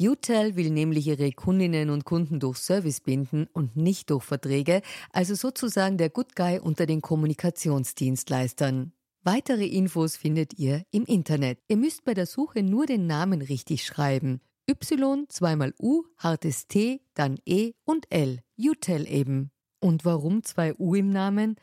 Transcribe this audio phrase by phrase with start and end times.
[0.00, 5.34] UTEL will nämlich ihre Kundinnen und Kunden durch Service binden und nicht durch Verträge, also
[5.34, 8.92] sozusagen der Good Guy unter den Kommunikationsdienstleistern.
[9.24, 11.58] Weitere Infos findet ihr im Internet.
[11.68, 14.40] Ihr müsst bei der Suche nur den Namen richtig schreiben.
[14.70, 18.40] Y, zweimal U, hartes T, dann E und L.
[18.56, 19.50] UTEL eben.
[19.80, 21.56] Und warum zwei U im Namen?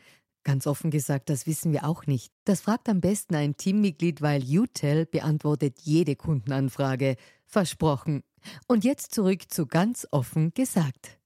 [0.43, 2.31] Ganz offen gesagt, das wissen wir auch nicht.
[2.43, 7.15] Das fragt am besten ein Teammitglied, weil UTEL beantwortet jede Kundenanfrage.
[7.55, 8.21] Versprochen.
[8.67, 11.17] Und jetzt zurück zu ganz offen gesagt.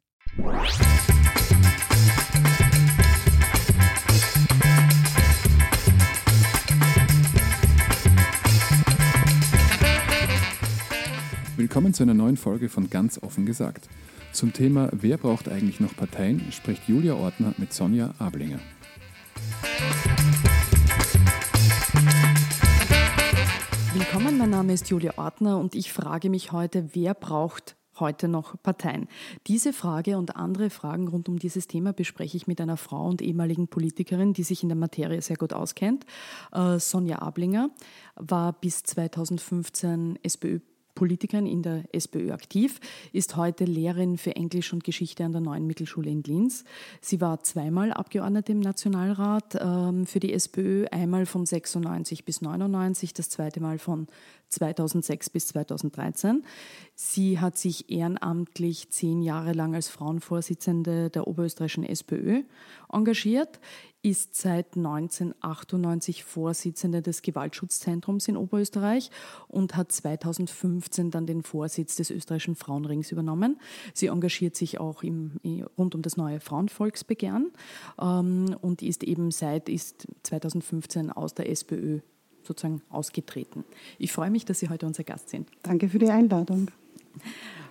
[11.57, 13.89] Willkommen zu einer neuen Folge von Ganz offen gesagt.
[14.31, 18.59] Zum Thema Wer braucht eigentlich noch Parteien spricht Julia Ortner mit Sonja Ablinger.
[23.99, 28.55] Willkommen, mein Name ist Julia Ortner und ich frage mich heute, wer braucht heute noch
[28.63, 29.09] Parteien?
[29.45, 33.21] Diese Frage und andere Fragen rund um dieses Thema bespreche ich mit einer Frau und
[33.21, 36.05] ehemaligen Politikerin, die sich in der Materie sehr gut auskennt.
[36.53, 37.71] Äh, Sonja Ablinger
[38.15, 40.59] war bis 2015 SPÖ
[40.99, 42.81] Politikerin in der SPÖ aktiv,
[43.13, 46.65] ist heute Lehrerin für Englisch und Geschichte an der Neuen Mittelschule in Linz.
[46.99, 53.13] Sie war zweimal Abgeordnete im Nationalrat ähm, für die SPÖ, einmal von 96 bis 99,
[53.13, 54.07] das zweite Mal von
[54.49, 56.43] 2006 bis 2013.
[56.95, 62.41] Sie hat sich ehrenamtlich zehn Jahre lang als Frauenvorsitzende der oberösterreichischen SPÖ
[62.91, 63.61] engagiert,
[64.01, 69.11] ist seit 1998 Vorsitzende des Gewaltschutzzentrums in Oberösterreich
[69.47, 73.59] und hat 2015 dann den Vorsitz des österreichischen Frauenrings übernommen.
[73.93, 75.39] Sie engagiert sich auch im,
[75.77, 77.51] rund um das neue Frauenvolksbegehren
[78.01, 81.99] ähm, und ist eben seit ist 2015 aus der SPÖ
[82.43, 83.65] sozusagen ausgetreten.
[83.97, 85.49] Ich freue mich, dass Sie heute unser Gast sind.
[85.61, 86.71] Danke für die Einladung.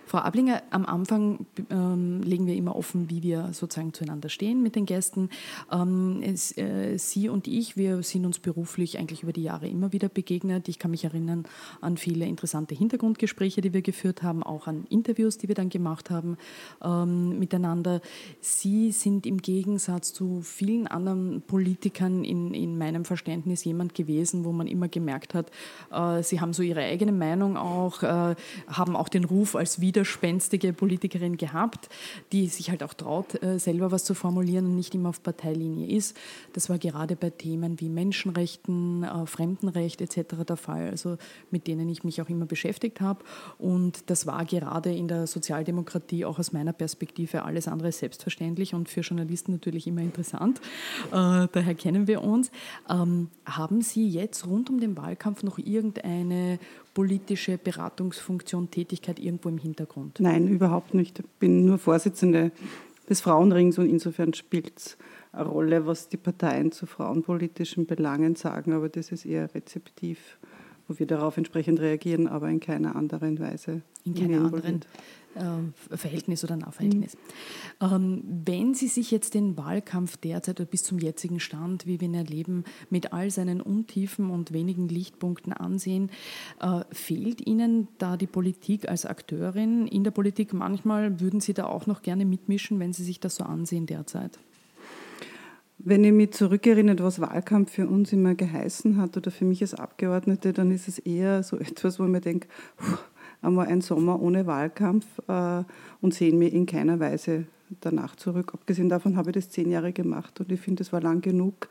[0.09, 4.75] Frau Ablinger, am Anfang ähm, legen wir immer offen, wie wir sozusagen zueinander stehen mit
[4.75, 5.29] den Gästen.
[5.71, 9.93] Ähm, es, äh, Sie und ich, wir sind uns beruflich eigentlich über die Jahre immer
[9.93, 10.67] wieder begegnet.
[10.67, 11.45] Ich kann mich erinnern
[11.79, 16.09] an viele interessante Hintergrundgespräche, die wir geführt haben, auch an Interviews, die wir dann gemacht
[16.09, 16.37] haben
[16.83, 18.01] ähm, miteinander.
[18.41, 24.53] Sie sind im Gegensatz zu vielen anderen Politikern in, in meinem Verständnis jemand gewesen, wo
[24.53, 25.51] man immer gemerkt hat,
[25.91, 28.33] äh, Sie haben so Ihre eigene Meinung auch, äh,
[28.67, 31.89] haben auch den Ruf als wieder widerspenstige Politikerin gehabt,
[32.31, 35.87] die sich halt auch traut, äh, selber was zu formulieren und nicht immer auf Parteilinie
[35.95, 36.15] ist.
[36.53, 40.45] Das war gerade bei Themen wie Menschenrechten, äh, Fremdenrecht etc.
[40.47, 41.17] der Fall, also
[41.51, 43.23] mit denen ich mich auch immer beschäftigt habe.
[43.57, 48.87] Und das war gerade in der Sozialdemokratie auch aus meiner Perspektive alles andere selbstverständlich und
[48.87, 50.61] für Journalisten natürlich immer interessant.
[51.07, 52.51] Äh, daher kennen wir uns.
[52.89, 56.59] Ähm, haben Sie jetzt rund um den Wahlkampf noch irgendeine
[56.93, 60.19] politische Beratungsfunktion, Tätigkeit irgendwo im Hintergrund?
[60.19, 61.19] Nein, überhaupt nicht.
[61.19, 62.51] Ich bin nur Vorsitzende
[63.09, 64.97] des Frauenrings und insofern spielt es
[65.31, 70.37] eine Rolle, was die Parteien zu frauenpolitischen Belangen sagen, aber das ist eher rezeptiv,
[70.89, 73.81] wo wir darauf entsprechend reagieren, aber in keiner anderen Weise.
[74.03, 74.81] In keiner anderen
[75.35, 77.15] äh, Verhältnis oder Nahverhältnis.
[77.79, 77.93] Mhm.
[77.93, 82.07] Ähm, wenn Sie sich jetzt den Wahlkampf derzeit oder bis zum jetzigen Stand, wie wir
[82.07, 86.09] ihn erleben, mit all seinen Untiefen und wenigen Lichtpunkten ansehen,
[86.59, 90.53] äh, fehlt Ihnen da die Politik als Akteurin in der Politik?
[90.53, 94.39] Manchmal würden Sie da auch noch gerne mitmischen, wenn Sie sich das so ansehen derzeit.
[95.81, 99.73] Wenn ich mich zurückerinnere, was Wahlkampf für uns immer geheißen hat oder für mich als
[99.73, 102.47] Abgeordnete, dann ist es eher so etwas, wo ich mir denke,
[103.41, 105.63] einmal ein Sommer ohne Wahlkampf äh,
[106.01, 107.45] und sehen mir in keiner Weise
[107.79, 108.53] danach zurück.
[108.53, 111.69] Abgesehen davon habe ich das zehn Jahre gemacht und ich finde, es war lang genug.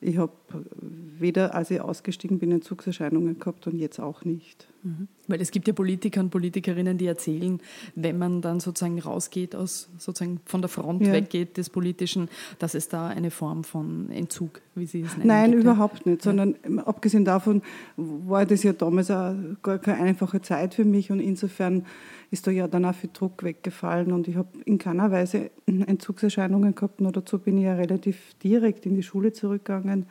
[0.00, 0.32] Ich habe
[0.80, 4.68] weder, als ich ausgestiegen bin, Entzugserscheinungen gehabt und jetzt auch nicht.
[4.82, 5.08] Mhm.
[5.28, 7.60] Weil es gibt ja Politiker und Politikerinnen, die erzählen,
[7.94, 11.12] wenn man dann sozusagen rausgeht, aus, sozusagen von der Front ja.
[11.12, 12.28] weggeht des Politischen,
[12.58, 15.28] dass es da eine Form von Entzug, wie Sie es nennen.
[15.28, 15.62] Nein, gibt.
[15.62, 16.22] überhaupt nicht.
[16.22, 16.82] Sondern ja.
[16.84, 17.62] abgesehen davon
[17.96, 21.84] war das ja damals auch gar keine einfache Zeit für mich und insofern
[22.30, 26.74] ist da ja dann auch viel Druck weggefallen und ich habe in keiner Weise Entzugserscheinungen
[26.74, 27.00] gehabt.
[27.00, 30.06] Nur dazu bin ich ja relativ direkt in die Schule zurückgegangen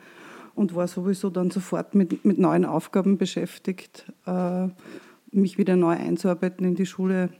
[0.54, 4.68] und war sowieso dann sofort mit, mit neuen Aufgaben beschäftigt, äh,
[5.30, 7.30] mich wieder neu einzuarbeiten in die Schule.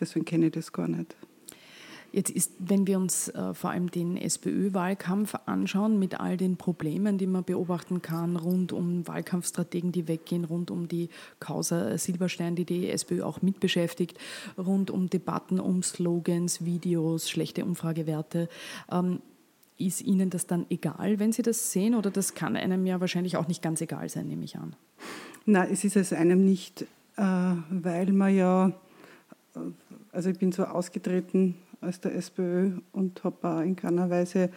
[0.00, 1.16] Deswegen kenne ich das gar nicht.
[2.14, 7.18] Jetzt ist, wenn wir uns äh, vor allem den SPÖ-Wahlkampf anschauen, mit all den Problemen,
[7.18, 11.08] die man beobachten kann, rund um Wahlkampfstrategen, die weggehen, rund um die
[11.40, 14.16] Causa Silberstein, die die SPÖ auch mitbeschäftigt,
[14.56, 18.48] rund um Debatten um Slogans, Videos, schlechte Umfragewerte.
[18.92, 19.18] Ähm,
[19.78, 23.36] ist Ihnen das dann egal, wenn Sie das sehen, oder das kann einem ja wahrscheinlich
[23.36, 24.76] auch nicht ganz egal sein, nehme ich an?
[25.46, 26.82] Nein, es ist es einem nicht,
[27.16, 27.22] äh,
[27.70, 28.68] weil man ja,
[29.54, 29.60] äh,
[30.12, 34.50] also ich bin so ausgetreten aus der SPÖ und habe in keiner Weise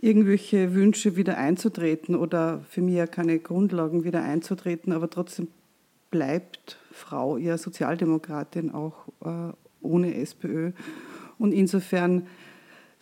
[0.00, 5.48] irgendwelche Wünsche wieder einzutreten oder für mich ja keine Grundlagen wieder einzutreten, aber trotzdem
[6.10, 10.72] bleibt Frau ja Sozialdemokratin auch äh, ohne SPÖ.
[11.38, 12.26] Und insofern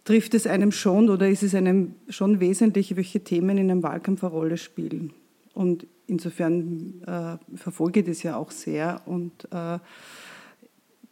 [0.04, 4.22] trifft es einem schon oder ist es einem schon wesentlich, welche Themen in einem Wahlkampf
[4.22, 5.12] eine Rolle spielen.
[5.54, 9.78] Und insofern äh, verfolge ich das ja auch sehr und äh,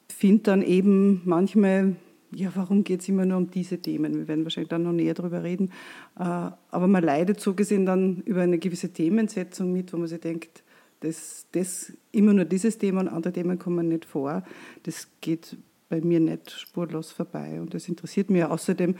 [0.09, 1.97] finde dann eben manchmal
[2.35, 4.17] ja, warum geht es immer nur um diese Themen?
[4.17, 5.71] Wir werden wahrscheinlich dann noch näher darüber reden.
[6.19, 10.21] Äh, aber man leidet so gesehen dann über eine gewisse Themensetzung mit, wo man sich
[10.21, 10.62] denkt,
[11.00, 14.44] das, das immer nur dieses Thema und andere Themen kommen nicht vor.
[14.85, 15.56] Das geht
[15.93, 18.43] bei mir nicht spurlos vorbei und das interessiert mich.
[18.44, 18.94] Außerdem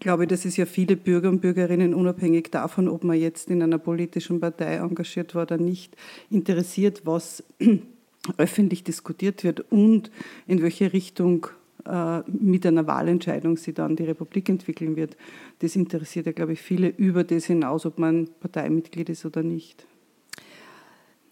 [0.00, 3.62] glaube ich, dass es ja viele Bürger und Bürgerinnen unabhängig davon, ob man jetzt in
[3.62, 5.94] einer politischen Partei engagiert war oder nicht,
[6.30, 7.44] interessiert, was
[8.38, 10.10] öffentlich diskutiert wird und
[10.46, 11.48] in welche Richtung
[11.84, 15.14] äh, mit einer Wahlentscheidung sich dann die Republik entwickeln wird.
[15.58, 19.86] Das interessiert ja, glaube ich, viele über das hinaus, ob man Parteimitglied ist oder nicht.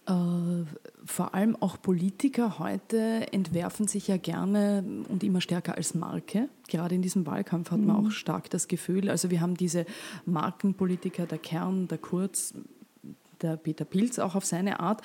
[0.07, 0.65] Äh,
[1.05, 6.47] vor allem auch Politiker heute entwerfen sich ja gerne und immer stärker als Marke.
[6.67, 8.07] Gerade in diesem Wahlkampf hat man mhm.
[8.07, 9.85] auch stark das Gefühl, also wir haben diese
[10.25, 12.53] Markenpolitiker, der Kern, der Kurz,
[13.41, 15.01] der Peter Pilz auch auf seine Art.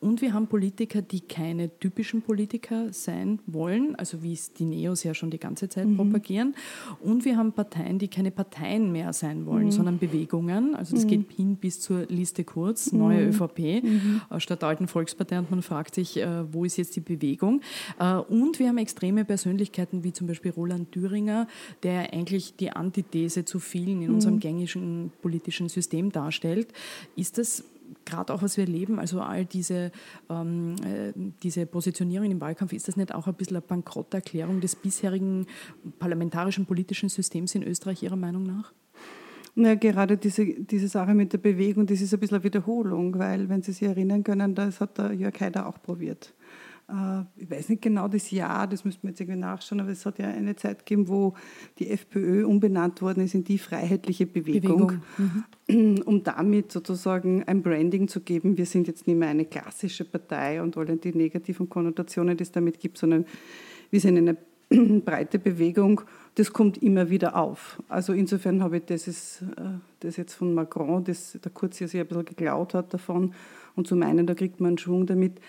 [0.00, 5.04] Und wir haben Politiker, die keine typischen Politiker sein wollen, also wie es die Neos
[5.04, 5.96] ja schon die ganze Zeit mhm.
[5.96, 6.54] propagieren.
[7.00, 9.72] Und wir haben Parteien, die keine Parteien mehr sein wollen, mhm.
[9.72, 10.74] sondern Bewegungen.
[10.74, 11.08] Also das mhm.
[11.08, 13.28] geht hin bis zur Liste Kurz, neue mhm.
[13.28, 14.20] ÖVP, mhm.
[14.30, 15.38] äh, statt alten Volkspartei.
[15.38, 17.60] Und man fragt sich, äh, wo ist jetzt die Bewegung?
[17.98, 21.46] Äh, und wir haben extreme Persönlichkeiten wie zum Beispiel Roland Thüringer,
[21.82, 26.68] der eigentlich die Antithese zu vielen in unserem gängigen politischen System darstellt.
[27.16, 27.64] Ist das
[28.04, 29.92] gerade auch was wir erleben, also all diese,
[30.28, 34.76] ähm, äh, diese Positionierung im Wahlkampf, ist das nicht auch ein bisschen eine Bankrotterklärung des
[34.76, 35.46] bisherigen
[35.98, 38.72] parlamentarischen politischen Systems in Österreich Ihrer Meinung nach?
[39.54, 43.48] Na, gerade diese, diese Sache mit der Bewegung, das ist ein bisschen eine Wiederholung, weil,
[43.48, 46.32] wenn Sie sich erinnern können, das hat der Jörg Haider auch probiert.
[46.90, 50.04] Äh, ich weiß nicht genau das Jahr, das müsste man jetzt irgendwie nachschauen, aber es
[50.04, 51.34] hat ja eine Zeit gegeben, wo
[51.78, 55.44] die FPÖ umbenannt worden ist in die Freiheitliche Bewegung, Bewegung.
[55.68, 56.02] Mhm.
[56.04, 58.56] um damit sozusagen ein Branding zu geben.
[58.56, 62.52] Wir sind jetzt nicht mehr eine klassische Partei und wollen die negativen Konnotationen, die es
[62.52, 63.24] damit gibt, sondern
[63.90, 64.36] wir sind eine
[65.04, 66.00] breite Bewegung.
[66.36, 67.82] Das kommt immer wieder auf.
[67.88, 71.88] Also insofern habe ich das, ist, äh, das jetzt von Macron, das der Kurz ja
[71.88, 73.34] sich ein bisschen geklaut hat davon
[73.76, 75.40] und zu meinen, da kriegt man einen Schwung damit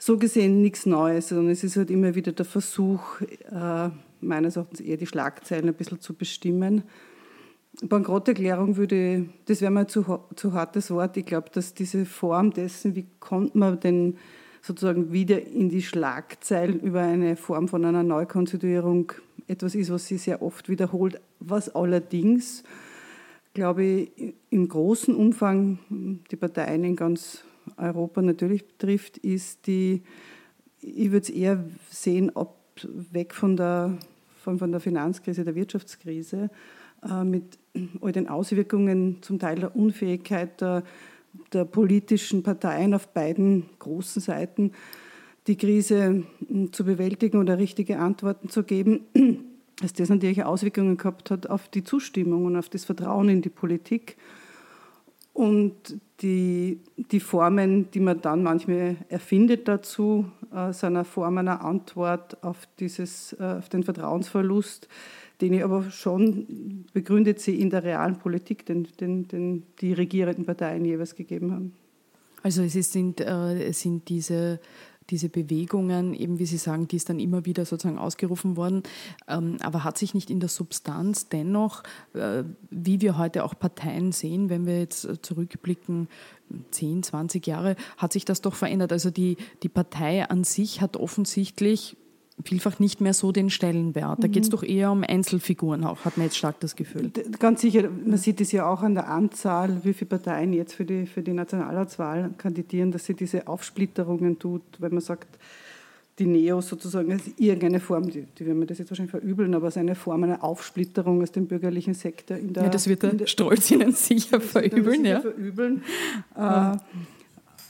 [0.00, 3.90] so gesehen nichts Neues, sondern es ist halt immer wieder der Versuch, äh,
[4.22, 6.84] meines Erachtens eher die Schlagzeilen ein bisschen zu bestimmen.
[7.82, 11.18] Bankrotterklärung würde, das wäre mal zu, zu hartes Wort.
[11.18, 14.16] Ich glaube, dass diese Form dessen, wie kommt man denn
[14.62, 19.12] sozusagen wieder in die Schlagzeilen über eine Form von einer Neukonstituierung
[19.48, 22.64] etwas ist, was sie sehr oft wiederholt, was allerdings,
[23.52, 25.78] glaube ich, im großen Umfang
[26.30, 27.44] die Parteien in ganz
[27.76, 30.02] Europa natürlich betrifft, ist die,
[30.80, 33.98] ich würde es eher sehen, ob weg von der,
[34.42, 36.50] von, von der Finanzkrise, der Wirtschaftskrise,
[37.08, 37.58] äh, mit
[38.00, 40.82] all den Auswirkungen, zum Teil der Unfähigkeit der,
[41.52, 44.72] der politischen Parteien auf beiden großen Seiten,
[45.46, 49.00] die Krise hm, zu bewältigen oder richtige Antworten zu geben,
[49.80, 53.48] dass das natürlich Auswirkungen gehabt hat auf die Zustimmung und auf das Vertrauen in die
[53.48, 54.16] Politik.
[55.32, 61.64] Und die, die Formen, die man dann manchmal erfindet dazu, äh, sind eine Form einer
[61.64, 64.88] Antwort auf, dieses, äh, auf den Vertrauensverlust,
[65.40, 70.44] den ich aber schon begründet sie in der realen Politik, den, den, den die regierenden
[70.44, 71.72] Parteien jeweils gegeben haben.
[72.42, 74.60] Also es sind, äh, sind diese
[75.10, 78.82] diese Bewegungen, eben wie Sie sagen, die ist dann immer wieder sozusagen ausgerufen worden.
[79.28, 81.82] Ähm, aber hat sich nicht in der Substanz dennoch,
[82.14, 86.08] äh, wie wir heute auch Parteien sehen, wenn wir jetzt zurückblicken,
[86.70, 88.92] 10, 20 Jahre, hat sich das doch verändert.
[88.92, 91.96] Also die, die Partei an sich hat offensichtlich
[92.44, 94.22] vielfach nicht mehr so den Stellenwert.
[94.22, 94.52] Da geht es mhm.
[94.52, 97.10] doch eher um Einzelfiguren auch, hat man jetzt stark das Gefühl.
[97.38, 100.84] Ganz sicher, man sieht es ja auch an der Anzahl, wie viele Parteien jetzt für
[100.84, 105.38] die, für die Nationalratswahl kandidieren, dass sie diese Aufsplitterungen tut, wenn man sagt,
[106.20, 109.66] die Neos sozusagen als irgendeine Form, die, die werden mir das jetzt wahrscheinlich verübeln, aber
[109.66, 112.64] als eine Form einer Aufsplitterung aus dem bürgerlichen Sektor in der.
[112.64, 115.20] Ja, das wird der Stolz Ihnen sicher verübeln, ja.
[115.20, 115.82] verübeln.
[116.36, 116.76] Äh,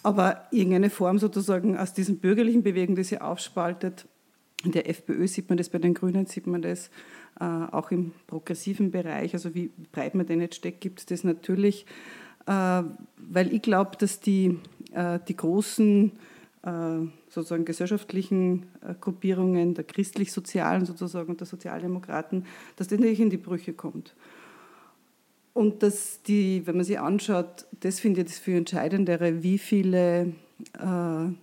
[0.02, 4.06] aber irgendeine Form sozusagen aus diesen bürgerlichen Bewegungen, die sie aufspaltet.
[4.64, 6.90] In der FPÖ sieht man das, bei den Grünen sieht man das,
[7.40, 11.24] äh, auch im progressiven Bereich, also wie breit man den jetzt steckt, gibt es das
[11.24, 11.86] natürlich,
[12.46, 12.82] äh,
[13.16, 14.58] weil ich glaube, dass die,
[14.92, 16.12] äh, die großen
[16.62, 16.70] äh,
[17.28, 22.44] sozusagen gesellschaftlichen äh, Gruppierungen der christlich-sozialen sozusagen und der Sozialdemokraten,
[22.76, 24.14] dass das nicht in die Brüche kommt.
[25.52, 30.32] Und dass die, wenn man sich anschaut, das finde ich das viel entscheidendere, wie viele,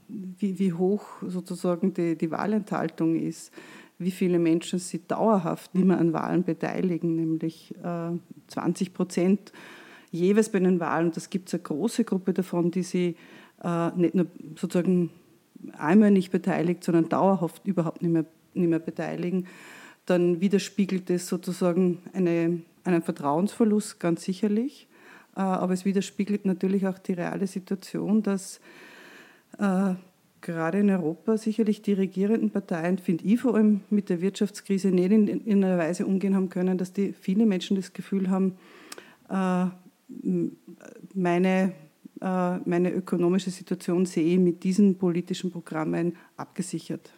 [0.08, 3.52] wie, wie hoch sozusagen die, die Wahlenthaltung ist,
[4.00, 8.12] wie viele Menschen sich dauerhaft nicht mehr an Wahlen beteiligen, nämlich äh,
[8.48, 9.52] 20 Prozent
[10.12, 11.12] jeweils bei den Wahlen.
[11.12, 13.16] Das gibt es eine große Gruppe davon, die sich
[13.64, 15.10] äh, nicht nur sozusagen
[15.78, 19.48] einmal nicht beteiligt, sondern dauerhaft überhaupt nicht mehr, nicht mehr beteiligen.
[20.06, 24.88] Dann widerspiegelt es sozusagen eine einen Vertrauensverlust, ganz sicherlich.
[25.36, 28.60] Äh, aber es widerspiegelt natürlich auch die reale Situation, dass
[29.58, 29.96] äh,
[30.42, 35.12] gerade in Europa sicherlich die regierenden Parteien, finde ich vor allem mit der Wirtschaftskrise nicht
[35.12, 38.58] in, in, einer Weise umgehen haben können, dass die viele Menschen das Gefühl haben,
[39.30, 39.66] äh,
[41.14, 41.74] meine,
[42.20, 47.12] meine ökonomische Situation sehe ich mit diesen politischen Programmen abgesichert.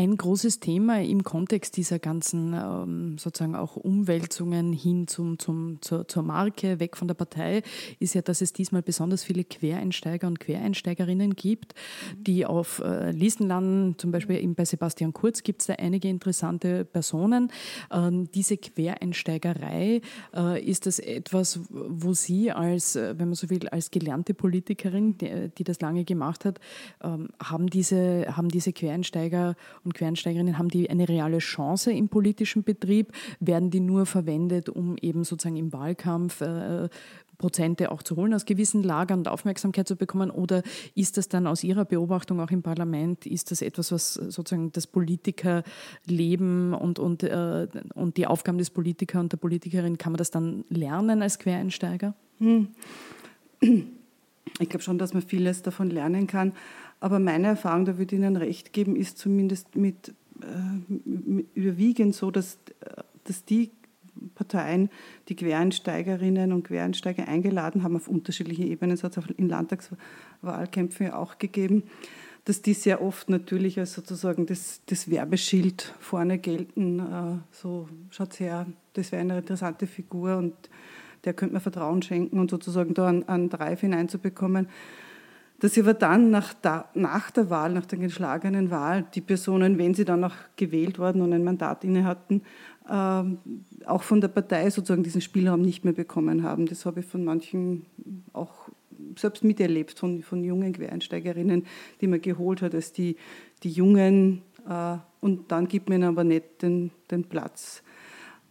[0.00, 6.08] Ein großes Thema im Kontext dieser ganzen ähm, sozusagen auch Umwälzungen hin zum, zum, zur,
[6.08, 7.62] zur Marke, weg von der Partei,
[7.98, 11.74] ist ja, dass es diesmal besonders viele Quereinsteiger und Quereinsteigerinnen gibt,
[12.16, 13.98] die auf äh, Listen landen.
[13.98, 17.52] Zum Beispiel eben bei Sebastian Kurz gibt es da einige interessante Personen.
[17.92, 20.00] Ähm, diese Quereinsteigerei,
[20.34, 25.18] äh, ist das etwas, wo Sie als, äh, wenn man so will, als gelernte Politikerin,
[25.18, 26.58] die, die das lange gemacht hat,
[27.02, 32.62] ähm, haben, diese, haben diese Quereinsteiger und Quereinsteigerinnen, haben die eine reale Chance im politischen
[32.62, 33.12] Betrieb?
[33.40, 36.88] Werden die nur verwendet, um eben sozusagen im Wahlkampf äh,
[37.40, 40.30] Prozente auch zu holen aus gewissen Lagern und Aufmerksamkeit zu bekommen?
[40.30, 40.62] Oder
[40.94, 44.86] ist das dann aus Ihrer Beobachtung auch im Parlament, ist das etwas, was sozusagen das
[44.86, 50.30] Politikerleben und, und, äh, und die Aufgaben des Politikers und der Politikerin, kann man das
[50.30, 52.14] dann lernen als Quereinsteiger?
[52.38, 52.68] Hm.
[54.58, 56.52] Ich glaube schon, dass man vieles davon lernen kann.
[57.00, 62.30] Aber meine Erfahrung, da würde ich Ihnen recht geben, ist zumindest mit, äh, überwiegend so,
[62.30, 62.58] dass,
[63.24, 63.70] dass die
[64.34, 64.90] Parteien,
[65.28, 71.16] die Quereinsteigerinnen und Quereinsteiger eingeladen haben auf unterschiedlichen Ebenen, es hat es in Landtagswahlkämpfen ja
[71.16, 71.84] auch gegeben,
[72.44, 76.98] dass die sehr oft natürlich als sozusagen das, das Werbeschild vorne gelten.
[76.98, 80.54] Äh, so schaut her, das wäre eine interessante Figur und
[81.24, 84.68] der könnte man Vertrauen schenken und sozusagen da einen, einen Drive hineinzubekommen
[85.60, 89.78] dass sie aber dann nach, da, nach der Wahl, nach der geschlagenen Wahl, die Personen,
[89.78, 92.42] wenn sie dann auch gewählt worden und ein Mandat inne hatten,
[92.88, 96.66] äh, auch von der Partei sozusagen diesen Spielraum nicht mehr bekommen haben.
[96.66, 97.86] Das habe ich von manchen
[98.32, 98.70] auch
[99.16, 101.66] selbst miterlebt, von, von jungen Quereinsteigerinnen,
[102.00, 103.16] die man geholt hat, als die,
[103.62, 107.82] die Jungen, äh, und dann gibt man aber nicht den, den Platz.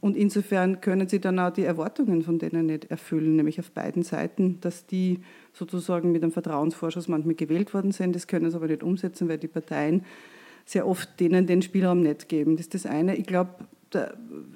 [0.02, 4.04] Und insofern können sie dann auch die Erwartungen von denen nicht erfüllen, nämlich auf beiden
[4.04, 5.20] Seiten, dass die
[5.52, 8.16] sozusagen mit einem Vertrauensvorschuss manchmal gewählt worden sind.
[8.16, 10.06] Das können sie aber nicht umsetzen, weil die Parteien
[10.66, 12.56] sehr oft denen den Spielraum nicht geben.
[12.56, 13.16] Das ist das eine.
[13.16, 13.56] Ich glaube,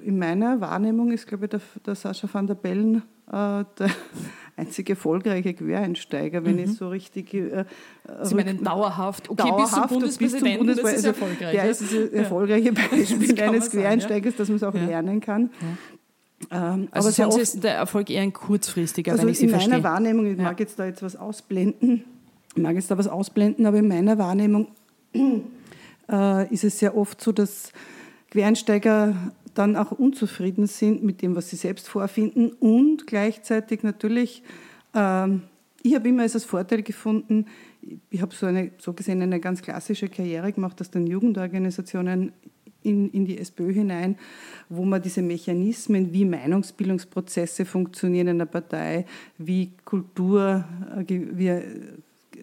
[0.02, 3.90] in meiner Wahrnehmung ist, glaube ich, der, der Sascha van der Bellen äh, der
[4.56, 6.64] einzige erfolgreiche Quereinsteiger, wenn mhm.
[6.64, 7.34] ich so richtig.
[7.34, 7.64] Äh,
[8.22, 11.52] Sie meinen dauerhaft, okay, dauerhaft bis zum Bundespräsidenten, bis zum das ist erfolgreich.
[11.52, 14.38] Der ist das erfolgreiche Beispiel eines Quereinsteigers, ja.
[14.38, 14.84] dass man es auch ja.
[14.84, 15.50] lernen kann.
[15.60, 16.74] Ja.
[16.74, 19.76] Ähm, also aber sonst ist der Erfolg eher ein kurzfristiger, also wenn ich Sie verstehe.
[19.76, 22.04] In meiner Wahrnehmung, ich mag jetzt da jetzt was ausblenden,
[22.54, 24.68] ich mag jetzt da was ausblenden, aber in meiner Wahrnehmung
[26.10, 27.72] äh, ist es sehr oft so, dass
[28.30, 29.14] Quereinsteiger
[29.54, 34.42] dann auch unzufrieden sind mit dem, was sie selbst vorfinden und gleichzeitig natürlich,
[34.94, 35.28] äh,
[35.82, 37.46] ich habe immer als Vorteil gefunden,
[38.10, 42.32] ich habe so, so gesehen eine ganz klassische Karriere gemacht aus den Jugendorganisationen
[42.82, 44.16] in, in die SPÖ hinein,
[44.68, 49.06] wo man diese Mechanismen, wie Meinungsbildungsprozesse funktionieren in einer Partei,
[49.38, 50.64] wie Kultur,
[50.96, 51.50] äh, wie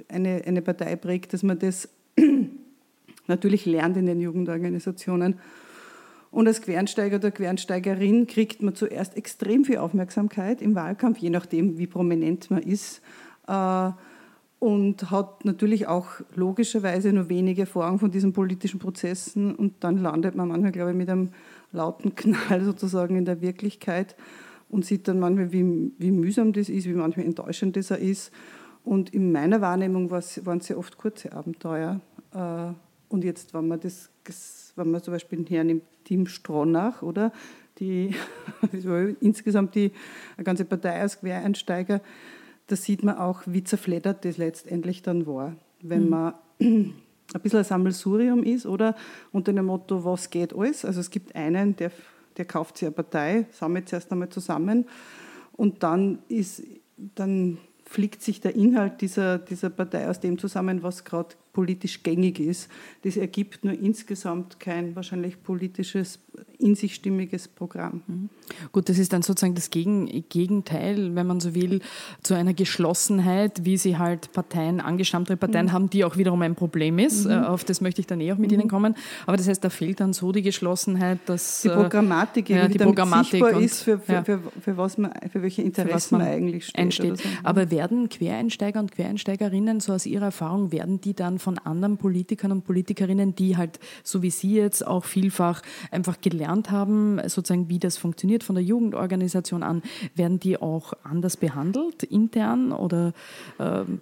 [0.10, 1.90] eine, eine Partei prägt, dass man das
[3.28, 5.36] natürlich lernt in den Jugendorganisationen.
[6.32, 11.78] Und als Quernsteiger oder Quernsteigerin kriegt man zuerst extrem viel Aufmerksamkeit im Wahlkampf, je nachdem,
[11.78, 13.02] wie prominent man ist.
[13.48, 13.92] Äh,
[14.60, 20.36] und hat natürlich auch logischerweise nur wenige Erfahrung von diesen politischen Prozessen und dann landet
[20.36, 21.32] man manchmal, glaube ich, mit einem
[21.72, 24.16] lauten Knall sozusagen in der Wirklichkeit
[24.70, 28.32] und sieht dann manchmal, wie, wie mühsam das ist, wie manchmal enttäuschend das ist.
[28.84, 32.00] Und in meiner Wahrnehmung waren es sehr oft kurze Abenteuer.
[33.12, 34.10] Und jetzt, wenn man das,
[34.76, 37.34] wenn man zum Beispiel hernimmt, Team Stronach, oder?
[37.80, 38.16] Die,
[39.20, 39.92] insgesamt die
[40.38, 42.02] eine ganze Partei aus Quereinsteiger,
[42.68, 45.56] da sieht man auch, wie zerfleddert das letztendlich dann war.
[45.82, 46.10] Wenn mhm.
[46.10, 46.94] man ein
[47.44, 48.96] bisschen ein Sammelsurium ist oder
[49.34, 50.86] unter dem Motto, was geht alles.
[50.86, 51.92] Also es gibt einen, der,
[52.38, 54.86] der kauft sich eine Partei, sammelt sie erst einmal zusammen
[55.54, 56.64] und dann ist,
[57.16, 62.40] dann fliegt sich der Inhalt dieser, dieser Partei aus dem zusammen, was gerade politisch gängig
[62.40, 62.70] ist.
[63.04, 66.20] Das ergibt nur insgesamt kein wahrscheinlich politisches,
[66.60, 68.02] in sich stimmiges Programm.
[68.08, 68.30] Mhm.
[68.72, 71.82] Gut, das ist dann sozusagen das Gegenteil, wenn man so will,
[72.22, 75.72] zu einer Geschlossenheit, wie sie halt Parteien, angestammte Parteien mhm.
[75.72, 77.26] haben, die auch wiederum ein Problem ist.
[77.26, 77.32] Mhm.
[77.32, 78.62] Äh, auf das möchte ich dann eh auch mit mhm.
[78.62, 78.96] Ihnen kommen.
[79.26, 81.62] Aber das heißt, da fehlt dann so die Geschlossenheit, dass...
[81.62, 84.24] Die äh, Programmatik, ja, die Programmatik sichtbar und, ist, für, für, ja.
[84.24, 87.18] für, für, was man, für welche Interessen man, man, eigentlich steht.
[87.18, 87.30] So.
[87.44, 92.52] Aber werden Quereinsteiger und Quereinsteigerinnen, so aus Ihrer Erfahrung, werden die dann von anderen Politikern
[92.52, 97.80] und Politikerinnen, die halt, so wie Sie jetzt, auch vielfach einfach gelernt haben, sozusagen, wie
[97.80, 99.82] das funktioniert von der Jugendorganisation an,
[100.16, 103.14] werden die auch anders behandelt, intern oder
[103.60, 104.00] ähm,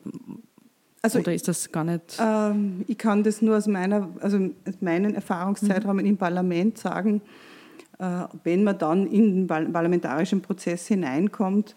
[1.01, 2.17] also, Oder ist das gar nicht?
[2.19, 6.12] Ähm, ich kann das nur aus meiner, also aus meinen Erfahrungszeiträumen mhm.
[6.12, 7.22] im Parlament sagen.
[8.00, 11.75] Äh, wenn man dann in den parlamentarischen Prozess hineinkommt,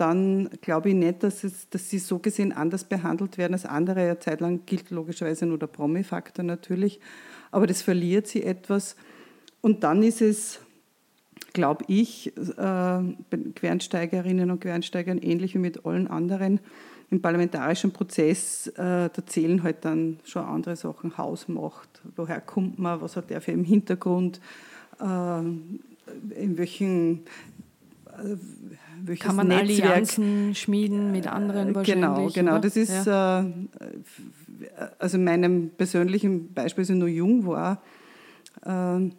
[0.00, 4.00] dann glaube ich nicht, dass, es, dass sie so gesehen anders behandelt werden als andere.
[4.00, 7.00] Eine Zeit lang gilt logischerweise nur der Promi-Faktor natürlich,
[7.50, 8.96] aber das verliert sie etwas.
[9.60, 10.60] Und dann ist es,
[11.52, 13.02] glaube ich, äh,
[13.54, 16.60] Quereinsteigerinnen und Quereinsteigern ähnlich wie mit allen anderen
[17.10, 23.00] im parlamentarischen Prozess, äh, da zählen halt dann schon andere Sachen, Hausmacht, woher kommt man,
[23.00, 24.40] was hat der für im Hintergrund,
[25.00, 27.24] äh, in welchen
[29.02, 32.04] welches Kann man Netzwerk, Allianzen schmieden mit anderen äh, wahrscheinlich?
[32.04, 32.52] Genau, genau.
[32.52, 32.60] Oder?
[32.60, 33.42] Das ist, ja.
[33.42, 33.46] äh,
[34.98, 37.82] also in meinem persönlichen Beispiel, als ich noch jung war
[38.64, 39.10] äh,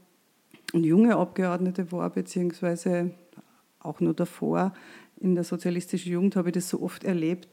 [0.74, 3.12] und junge Abgeordnete war, beziehungsweise
[3.80, 4.74] auch nur davor
[5.20, 7.48] in der sozialistischen Jugend, habe ich das so oft erlebt,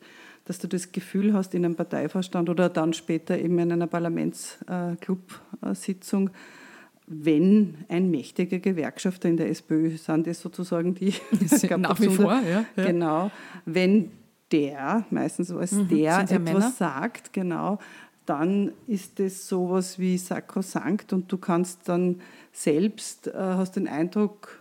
[0.44, 6.28] dass du das Gefühl hast in einem Parteivorstand oder dann später eben in einer Parlamentsclub-Sitzung,
[6.28, 6.32] äh,
[7.08, 11.14] wenn ein mächtiger Gewerkschafter in der SPÖ sind das sozusagen die
[11.78, 13.30] nach wie vor, ja, ja, Genau,
[13.64, 14.10] wenn
[14.52, 16.70] der, meistens als mhm, der etwas Männer?
[16.70, 17.78] sagt, genau,
[18.26, 22.20] dann ist das sowas wie sakrosankt und du kannst dann
[22.52, 24.57] selbst, äh, hast den Eindruck,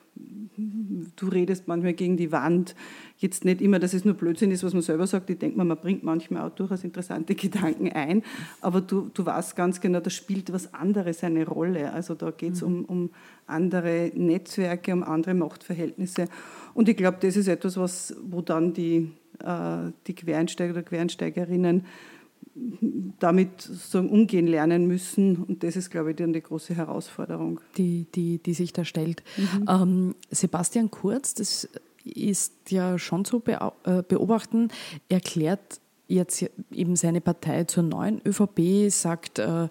[1.16, 2.76] du redest manchmal gegen die Wand.
[3.18, 5.30] Jetzt nicht immer, dass es nur Blödsinn ist, was man selber sagt.
[5.30, 8.24] Ich denke mal, man bringt manchmal auch durchaus interessante Gedanken ein,
[8.62, 11.92] aber du, du weißt ganz genau, da spielt was anderes eine Rolle.
[11.94, 13.10] Also da geht es um, um
[13.46, 16.28] andere Netzwerke, um andere Machtverhältnisse.
[16.74, 19.12] Und ich glaube, das ist etwas, was, wo dann die,
[19.44, 21.86] äh, die Quereinsteiger oder Quereinsteigerinnen
[23.20, 25.38] damit sozusagen umgehen lernen müssen.
[25.44, 27.60] Und das ist, glaube ich, dann die große Herausforderung.
[27.78, 29.24] Die, die, die sich da stellt.
[29.38, 29.66] Mhm.
[29.70, 31.68] Ähm, Sebastian Kurz, das
[32.04, 34.70] ist ja schon zu äh, beobachten,
[35.10, 39.68] erklärt jetzt eben seine Partei zur neuen ÖVP, sagt, äh,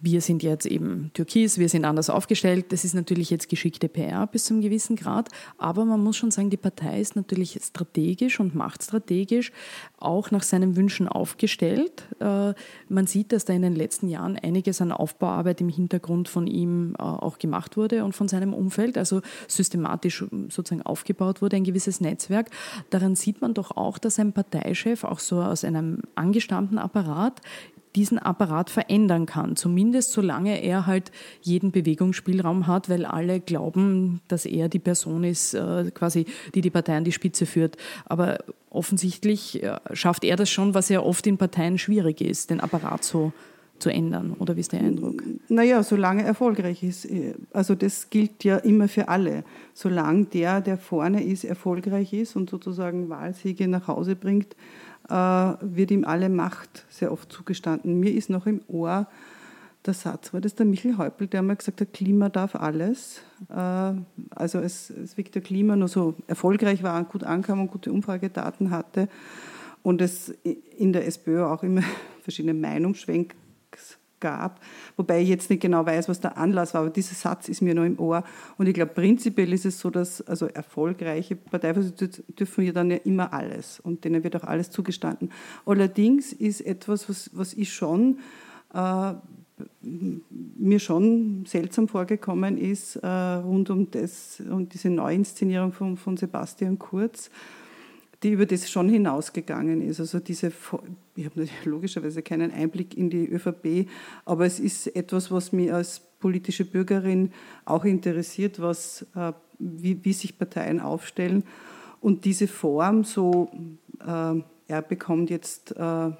[0.00, 2.66] wir sind jetzt eben Türkis, wir sind anders aufgestellt.
[2.70, 6.50] Das ist natürlich jetzt geschickte PR bis zum gewissen Grad, aber man muss schon sagen,
[6.50, 9.52] die Partei ist natürlich strategisch und machtstrategisch
[9.98, 12.04] auch nach seinen Wünschen aufgestellt.
[12.20, 12.54] Äh,
[12.88, 16.94] man sieht, dass da in den letzten Jahren einiges an Aufbauarbeit im Hintergrund von ihm
[16.98, 22.00] äh, auch gemacht wurde und von seinem Umfeld, also systematisch sozusagen aufgebaut wurde, ein gewisses
[22.00, 22.50] Netzwerk.
[22.90, 27.40] Daran sieht man doch auch, dass ein Parteichef auch so aus einem angestammten Apparat
[27.94, 29.56] diesen Apparat verändern kann.
[29.56, 35.54] Zumindest solange er halt jeden Bewegungsspielraum hat, weil alle glauben, dass er die Person ist,
[35.54, 37.76] äh, quasi, die die Partei an die Spitze führt.
[38.06, 38.38] Aber
[38.70, 43.04] offensichtlich äh, schafft er das schon, was ja oft in Parteien schwierig ist, den Apparat
[43.04, 43.32] so
[43.82, 44.34] zu ändern.
[44.38, 45.22] Oder wie ist der Eindruck?
[45.48, 47.08] Naja, solange er erfolgreich ist.
[47.52, 49.44] Also das gilt ja immer für alle.
[49.74, 54.56] Solange der, der vorne ist, erfolgreich ist und sozusagen Wahlsiege nach Hause bringt, äh,
[55.08, 58.00] wird ihm alle Macht sehr oft zugestanden.
[58.00, 59.06] Mir ist noch im Ohr
[59.86, 63.20] der Satz, war das der Michel Häupl, der einmal gesagt hat, Klima darf alles.
[63.50, 63.54] Äh,
[64.30, 69.08] also als, als Viktor Klima nur so erfolgreich war gut ankam und gute Umfragedaten hatte
[69.82, 70.28] und es
[70.78, 71.82] in der SPÖ auch immer
[72.22, 73.34] verschiedene Meinungsschwenk
[74.22, 74.60] gab,
[74.96, 77.74] wobei ich jetzt nicht genau weiß, was der Anlass war, aber dieser Satz ist mir
[77.74, 78.24] noch im Ohr.
[78.56, 82.96] Und ich glaube, prinzipiell ist es so, dass also erfolgreiche Parteivorsitzende dürfen ja dann ja
[83.04, 85.30] immer alles und denen wird auch alles zugestanden.
[85.66, 88.18] Allerdings ist etwas, was, was ich schon
[88.72, 89.12] äh,
[89.80, 96.78] mir schon seltsam vorgekommen ist äh, rund um das und diese Neuinszenierung von, von Sebastian
[96.78, 97.30] Kurz,
[98.22, 100.00] die über das schon hinausgegangen ist.
[100.00, 100.52] Also diese,
[101.16, 103.88] ich habe logischerweise keinen Einblick in die ÖVP,
[104.24, 107.32] aber es ist etwas, was mich als politische Bürgerin
[107.64, 111.44] auch interessiert, was, äh, wie, wie sich Parteien aufstellen.
[112.00, 113.50] Und diese Form, so
[114.00, 116.10] äh, er bekommt jetzt äh,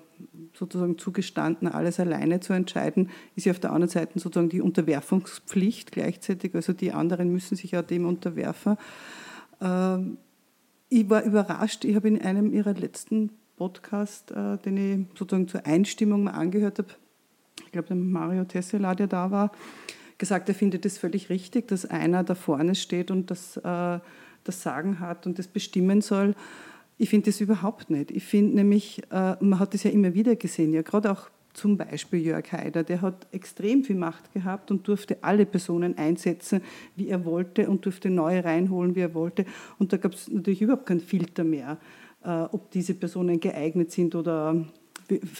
[0.54, 5.92] sozusagen zugestanden, alles alleine zu entscheiden, ist ja auf der anderen Seite sozusagen die Unterwerfungspflicht
[5.92, 8.76] gleichzeitig, also die anderen müssen sich ja dem unterwerfen.
[9.60, 10.18] Ähm,
[10.92, 15.64] ich war überrascht, ich habe in einem ihrer letzten Podcasts, äh, den ich sozusagen zur
[15.64, 16.88] Einstimmung mal angehört habe,
[17.64, 19.52] ich glaube, der Mario Tessela, der da war,
[20.18, 24.00] gesagt, er findet es völlig richtig, dass einer da vorne steht und das, äh,
[24.44, 26.34] das Sagen hat und das bestimmen soll.
[26.98, 28.10] Ich finde das überhaupt nicht.
[28.10, 31.76] Ich finde nämlich, äh, man hat das ja immer wieder gesehen, ja, gerade auch zum
[31.76, 36.62] Beispiel Jörg Haider, der hat extrem viel Macht gehabt und durfte alle Personen einsetzen,
[36.96, 39.44] wie er wollte und durfte neue reinholen, wie er wollte.
[39.78, 41.78] Und da gab es natürlich überhaupt keinen Filter mehr,
[42.24, 44.64] äh, ob diese Personen geeignet sind oder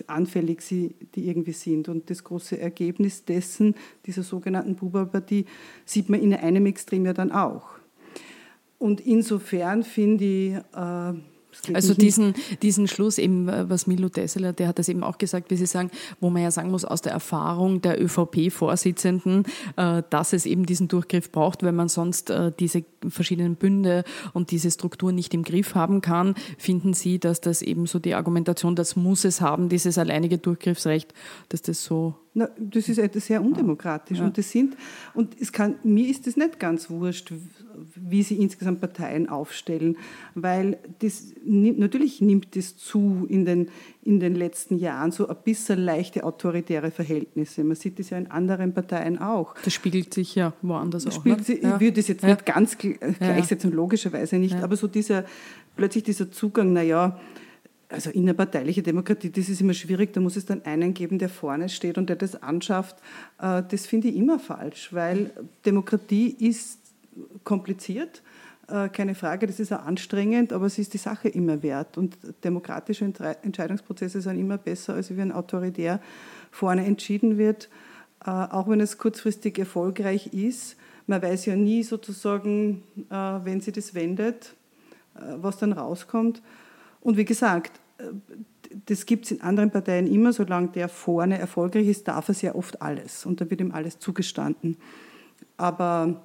[0.07, 1.89] anfällig sie die irgendwie sind.
[1.89, 3.75] Und das große Ergebnis dessen,
[4.07, 5.47] dieser sogenannten Bubalpartie,
[5.85, 7.71] sieht man in einem Extrem ja dann auch.
[8.79, 11.13] Und insofern finde ich, äh,
[11.73, 15.51] also diesen, diesen Schluss eben, äh, was Milo Tesseler, der hat das eben auch gesagt,
[15.51, 19.45] wie Sie sagen, wo man ja sagen muss, aus der Erfahrung der ÖVP-Vorsitzenden,
[19.77, 24.51] äh, dass es eben diesen Durchgriff braucht, weil man sonst äh, diese verschiedenen Bünde und
[24.51, 28.75] diese Struktur nicht im Griff haben kann, finden Sie, dass das eben so die Argumentation,
[28.75, 31.13] das muss es haben, dieses alleinige Durchgriffsrecht,
[31.49, 34.19] dass das so na, das ist etwas sehr undemokratisch.
[34.19, 34.25] Ja.
[34.25, 34.75] Und, das sind,
[35.13, 37.31] und es kann, mir ist es nicht ganz wurscht,
[37.95, 39.97] wie sie insgesamt Parteien aufstellen,
[40.35, 43.69] weil das, natürlich nimmt das zu in den,
[44.03, 47.65] in den letzten Jahren, so ein bisschen leichte autoritäre Verhältnisse.
[47.65, 49.55] Man sieht das ja in anderen Parteien auch.
[49.65, 51.25] Das spiegelt sich ja woanders das auch.
[51.25, 51.37] Ne?
[51.47, 51.75] ja.
[51.75, 52.31] Ich würde das jetzt ja.
[52.31, 55.25] nicht ganz gleichsetzen, logischerweise nicht, aber so dieser,
[55.77, 57.19] plötzlich dieser Zugang, naja,
[57.93, 61.69] also innerparteiliche Demokratie, das ist immer schwierig, da muss es dann einen geben, der vorne
[61.69, 62.97] steht und der das anschafft.
[63.39, 65.31] Äh, das finde ich immer falsch, weil
[65.65, 66.82] Demokratie ist
[67.45, 68.23] kompliziert,
[68.69, 71.99] äh, keine Frage, das ist auch anstrengend, aber es ist die Sache immer wert.
[71.99, 73.05] Und demokratische
[73.43, 76.01] Entscheidungsprozesse sind immer besser, als wenn autoritär
[76.51, 77.69] vorne entschieden wird,
[78.25, 80.77] äh, auch wenn es kurzfristig erfolgreich ist.
[81.07, 84.55] Man weiß ja nie sozusagen, wenn sie das wendet,
[85.15, 86.41] was dann rauskommt.
[87.01, 87.81] Und wie gesagt,
[88.87, 92.55] das gibt es in anderen Parteien immer, solange der vorne erfolgreich ist, darf er sehr
[92.55, 94.77] oft alles und da wird ihm alles zugestanden.
[95.57, 96.23] Aber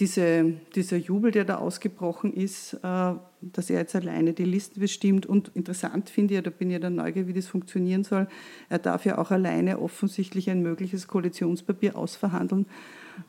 [0.00, 5.26] diese, dieser Jubel, der da ausgebrochen ist, äh, dass er jetzt alleine die Liste bestimmt.
[5.26, 8.26] Und interessant finde ich, da bin ich ja dann neugierig, wie das funktionieren soll,
[8.68, 12.66] er darf ja auch alleine offensichtlich ein mögliches Koalitionspapier ausverhandeln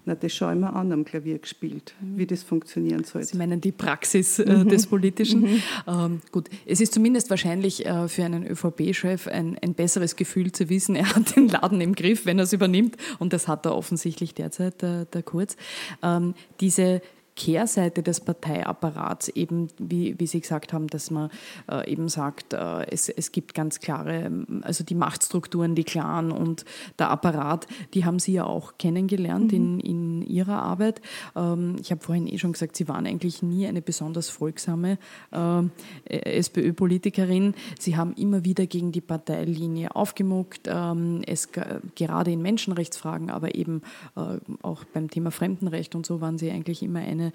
[0.06, 3.24] na, das schaue ich mir an am Klavier gespielt, wie das funktionieren soll.
[3.24, 4.70] Sie meinen die Praxis äh, mhm.
[4.70, 5.42] des Politischen.
[5.42, 5.62] Mhm.
[5.88, 10.70] Ähm, gut, es ist zumindest wahrscheinlich äh, für einen ÖVP-Chef ein, ein besseres Gefühl zu
[10.70, 12.98] wissen, er hat den Laden im Griff, wenn er es übernimmt.
[13.20, 15.58] Und das hat er offensichtlich derzeit, der, der Kurz.
[16.04, 17.02] Ähm, diese
[17.36, 21.30] Kehrseite des Parteiapparats, eben wie, wie Sie gesagt haben, dass man
[21.70, 26.64] äh, eben sagt, äh, es, es gibt ganz klare, also die Machtstrukturen, die Clan und
[26.98, 29.58] der Apparat, die haben Sie ja auch kennengelernt mhm.
[29.58, 31.02] in, in Ihrer Arbeit.
[31.36, 34.98] Ähm, ich habe vorhin eh schon gesagt, Sie waren eigentlich nie eine besonders folgsame
[35.32, 35.64] äh,
[36.06, 37.54] SPÖ-Politikerin.
[37.78, 41.50] Sie haben immer wieder gegen die Parteilinie aufgemuckt, ähm, es
[41.96, 43.82] gerade in Menschenrechtsfragen, aber eben
[44.16, 47.34] äh, auch beim Thema Fremdenrecht und so waren Sie eigentlich immer eine eine,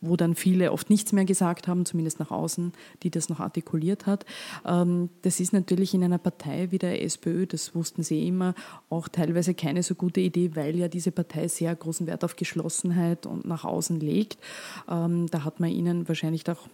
[0.00, 4.06] wo dann viele oft nichts mehr gesagt haben, zumindest nach außen, die das noch artikuliert
[4.06, 4.24] hat.
[4.64, 8.54] Ähm, das ist natürlich in einer Partei wie der SPÖ, das wussten sie immer,
[8.88, 13.26] auch teilweise keine so gute Idee, weil ja diese Partei sehr großen Wert auf Geschlossenheit
[13.26, 14.38] und nach außen legt.
[14.88, 16.68] Ähm, da hat man ihnen wahrscheinlich auch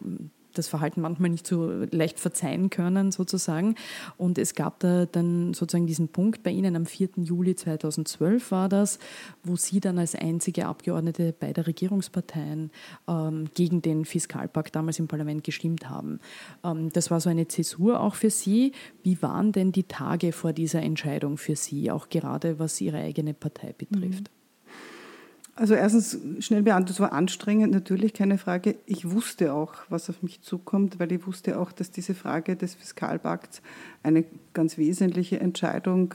[0.52, 3.76] das Verhalten manchmal nicht so leicht verzeihen können, sozusagen.
[4.16, 7.10] Und es gab da dann sozusagen diesen Punkt bei Ihnen am 4.
[7.16, 8.98] Juli 2012 war das,
[9.42, 12.70] wo Sie dann als einzige Abgeordnete beider Regierungsparteien
[13.08, 16.20] ähm, gegen den Fiskalpakt damals im Parlament gestimmt haben.
[16.64, 18.72] Ähm, das war so eine Zäsur auch für Sie.
[19.02, 23.34] Wie waren denn die Tage vor dieser Entscheidung für Sie, auch gerade was Ihre eigene
[23.34, 24.30] Partei betrifft?
[24.30, 24.41] Mhm.
[25.54, 28.76] Also erstens schnell beantwortet, es war anstrengend, natürlich keine Frage.
[28.86, 32.74] Ich wusste auch, was auf mich zukommt, weil ich wusste auch, dass diese Frage des
[32.74, 33.60] Fiskalpakts
[34.02, 36.14] eine ganz wesentliche Entscheidung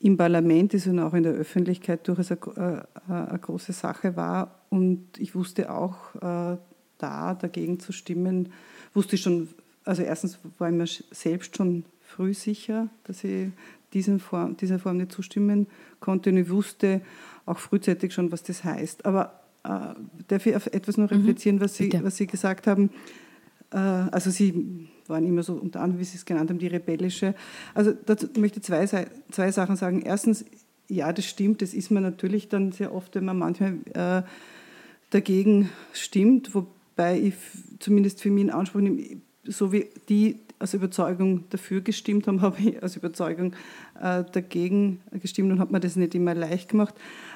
[0.00, 4.62] im Parlament ist und auch in der Öffentlichkeit durchaus eine, äh, eine große Sache war.
[4.68, 6.56] Und ich wusste auch, äh,
[6.98, 8.52] da dagegen zu stimmen,
[8.94, 9.48] wusste ich schon,
[9.84, 13.50] also erstens war ich mir selbst schon früh sicher, dass ich
[13.92, 15.66] diesen Form, dieser Form nicht zustimmen
[16.00, 16.30] konnte.
[16.30, 17.00] Und ich wusste
[17.44, 19.06] auch frühzeitig schon, was das heißt.
[19.06, 19.94] Aber äh,
[20.28, 21.18] darf ich auf etwas noch mhm.
[21.18, 22.90] reflektieren, was, Sie, was Sie gesagt haben?
[23.72, 27.34] Äh, also sie waren immer so unter anderem, wie Sie es genannt haben, die rebellische.
[27.74, 30.02] Also dazu möchte ich zwei, zwei Sachen sagen.
[30.02, 30.44] Erstens,
[30.88, 34.22] ja, das stimmt, das ist man natürlich dann sehr oft, wenn man manchmal äh,
[35.10, 37.34] dagegen stimmt, wobei ich
[37.78, 39.02] zumindest für mich in Anspruch nehme,
[39.44, 43.52] so wie die aus Überzeugung dafür gestimmt haben, habe ich aus Überzeugung
[44.00, 46.94] äh, dagegen gestimmt und habe mir das nicht immer leicht gemacht.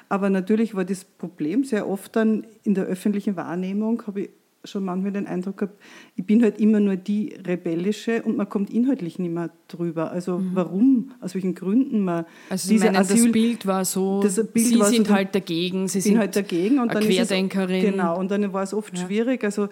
[0.09, 4.31] Aber natürlich war das Problem sehr oft dann in der öffentlichen Wahrnehmung, habe ich
[4.65, 5.81] schon manchmal den Eindruck gehabt,
[6.17, 10.11] ich bin halt immer nur die Rebellische und man kommt inhaltlich nicht mehr drüber.
[10.11, 10.51] Also mhm.
[10.55, 14.79] warum, aus welchen Gründen man also Sie meinen, Asyl, das Bild war so, Bild Sie
[14.79, 17.85] war sind so, halt dagegen, Sie sind halt dagegen und eine Querdenkerin.
[17.85, 19.07] Es, genau, und dann war es oft ja.
[19.07, 19.69] schwierig, also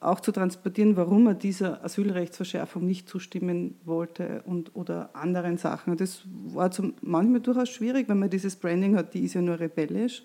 [0.00, 5.96] auch zu transportieren, warum er dieser Asylrechtsverschärfung nicht zustimmen wollte und, oder anderen Sachen.
[5.96, 9.60] Das war zum, manchmal durchaus schwierig, wenn man dieses Branding hat, die ist ja nur
[9.60, 10.22] rebellisch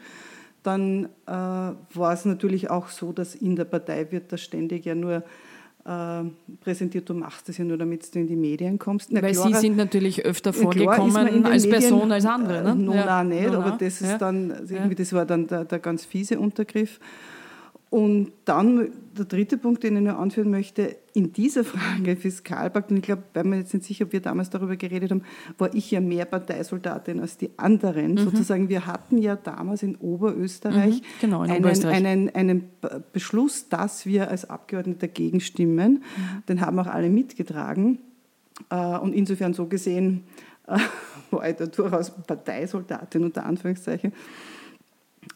[0.65, 4.95] dann äh, war es natürlich auch so, dass in der Partei wird das ständig ja
[4.95, 5.23] nur
[5.85, 6.23] äh,
[6.61, 9.11] präsentiert, du machst das ja nur, damit du in die Medien kommst.
[9.11, 12.75] Na, Weil klar, Sie sind natürlich öfter vorgekommen als Medien, Person als andere.
[12.75, 12.93] Ne?
[12.93, 13.19] Äh, ja.
[13.19, 14.17] auch nicht, no, aber das ist ja.
[14.17, 16.99] dann, also irgendwie, das war dann der, der ganz fiese Untergriff.
[17.95, 22.97] Und dann der dritte Punkt, den ich nur anführen möchte, in dieser Frage Fiskalpakt, und
[22.97, 25.23] ich glaube, weil wir jetzt nicht sicher, ob wir damals darüber geredet haben,
[25.57, 28.15] war ich ja mehr Parteisoldatin als die anderen.
[28.15, 28.17] Mhm.
[28.17, 31.95] Sozusagen, wir hatten ja damals in Oberösterreich, mhm, genau, in einen, Oberösterreich.
[31.95, 32.69] Einen, einen,
[33.13, 36.03] Beschluss, dass wir als Abgeordnete dagegen stimmen.
[36.17, 36.43] Mhm.
[36.49, 37.99] Den haben auch alle mitgetragen.
[38.71, 40.25] Äh, und insofern so gesehen
[40.67, 40.79] äh,
[41.31, 44.11] war ich da durchaus Parteisoldatin unter Anführungszeichen.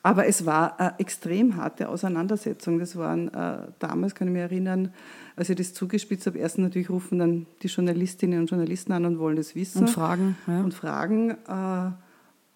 [0.04, 2.80] Aber es war eine extrem harte Auseinandersetzung.
[2.80, 4.93] Das waren äh, damals, kann ich mich erinnern,
[5.36, 9.19] als ich das zugespitzt habe, erst natürlich rufen dann die Journalistinnen und Journalisten an und
[9.19, 9.82] wollen das wissen.
[9.82, 10.38] Und fragen.
[10.47, 10.62] Ja.
[10.62, 11.32] Und fragen.
[11.32, 11.91] Äh,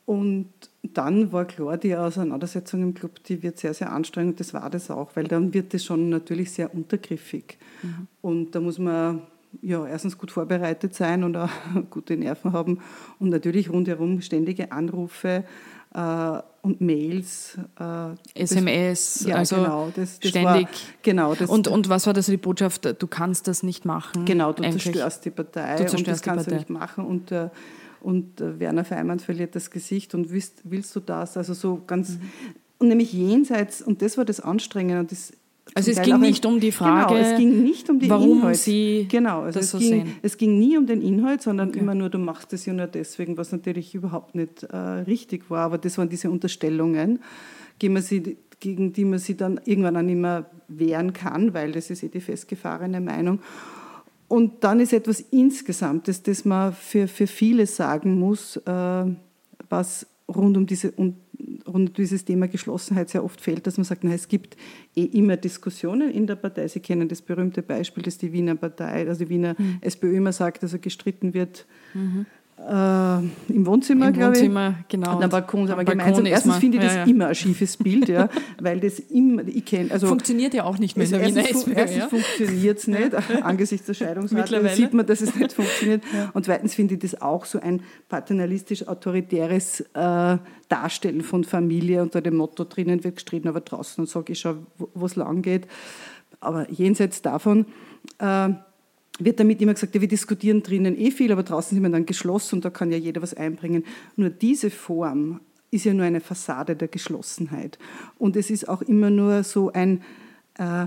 [0.06, 0.50] und
[0.84, 4.40] dann war klar, die Auseinandersetzung im Club, die wird sehr, sehr anstrengend.
[4.40, 7.58] Das war das auch, weil dann wird das schon natürlich sehr untergriffig.
[7.82, 8.08] Mhm.
[8.22, 9.22] Und da muss man
[9.62, 11.50] ja, erstens gut vorbereitet sein und auch
[11.90, 12.80] gute Nerven haben
[13.20, 15.46] und natürlich rundherum ständige Anrufe
[15.94, 17.58] äh, und Mails.
[17.78, 20.68] Äh, SMS, das, ja, also genau, das, das ständig.
[20.68, 20.70] War,
[21.02, 23.02] genau, das, und, und was war das die Botschaft?
[23.02, 24.26] Du kannst das nicht machen.
[24.26, 24.84] Genau, du eigentlich.
[24.84, 27.06] zerstörst die Partei du zerstörst und das kannst du nicht machen.
[27.06, 27.50] Und, äh,
[28.02, 31.36] und äh, Werner Feimann verliert das Gesicht und willst, willst du das?
[31.36, 32.22] Also so ganz, mhm.
[32.80, 35.34] und nämlich jenseits, und das war das Anstrengende und das
[35.76, 38.58] also es ging nicht um die Frage, genau, es ging nicht um den warum Inhalt.
[38.58, 40.16] Sie genau, also das es, so ging, sehen.
[40.22, 41.80] es ging nie um den Inhalt, sondern okay.
[41.80, 45.66] immer nur, du machst es ja nur deswegen, was natürlich überhaupt nicht äh, richtig war.
[45.66, 47.20] Aber das waren diese Unterstellungen,
[47.80, 51.90] gegen, sie, gegen die man sich dann irgendwann auch nicht mehr wehren kann, weil das
[51.90, 53.40] ist eh die festgefahrene Meinung.
[54.28, 59.06] Und dann ist etwas Insgesamtes, das man für, für viele sagen muss, äh,
[59.70, 60.92] was rund um, diese,
[61.68, 64.58] rund um dieses Thema Geschlossenheit sehr oft fällt, dass man sagt, na, es gibt
[64.96, 66.68] eh immer Diskussionen in der Partei.
[66.68, 69.78] Sie kennen das berühmte Beispiel, dass die Wiener Partei, also die Wiener mhm.
[69.82, 71.66] SPÖ immer sagt, dass er gestritten wird.
[71.94, 72.26] Mhm
[72.58, 74.42] äh, im Wohnzimmer, Im glaube ich.
[74.42, 75.18] Wohnzimmer, genau.
[75.18, 76.26] Und am Balkon sind wir gemeinsam.
[76.26, 77.10] Erstens finde ich das ja, ja.
[77.10, 78.30] immer ein schiefes Bild, ja,
[78.62, 80.08] weil das immer, ich kenne, also.
[80.08, 81.74] Funktioniert ja auch nicht mehr der Wiener SPÖ.
[81.74, 82.08] Erstens ja?
[82.10, 83.12] funktioniert es nicht,
[83.44, 86.04] angesichts der Scheidungsrate sieht man, dass es nicht funktioniert.
[86.34, 90.38] Und zweitens finde ich das auch so ein paternalistisch-autoritäres äh,
[90.70, 95.06] Darstellen von Familie unter dem Motto, drinnen wird gestritten, aber draußen sage ich schon, wo
[95.06, 95.68] es lang geht.
[96.40, 97.66] Aber jenseits davon,
[98.20, 98.50] äh,
[99.20, 102.06] wird damit immer gesagt, ja, wir diskutieren drinnen eh viel, aber draußen sind wir dann
[102.06, 103.86] geschlossen und da kann ja jeder was einbringen.
[104.16, 107.78] Nur diese Form ist ja nur eine Fassade der Geschlossenheit.
[108.18, 110.02] Und es ist auch immer nur so ein,
[110.58, 110.86] äh,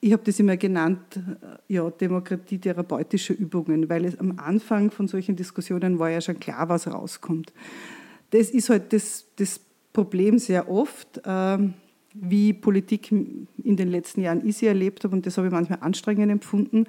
[0.00, 5.08] ich habe das immer genannt, äh, ja, Demokratie therapeutische Übungen, weil es am Anfang von
[5.08, 7.52] solchen Diskussionen war ja schon klar, was rauskommt.
[8.30, 9.60] Das ist halt das, das
[9.92, 11.20] Problem sehr oft.
[11.24, 11.58] Äh,
[12.18, 15.80] wie Politik in den letzten Jahren ich sie erlebt habe, und das habe ich manchmal
[15.82, 16.86] anstrengend empfunden,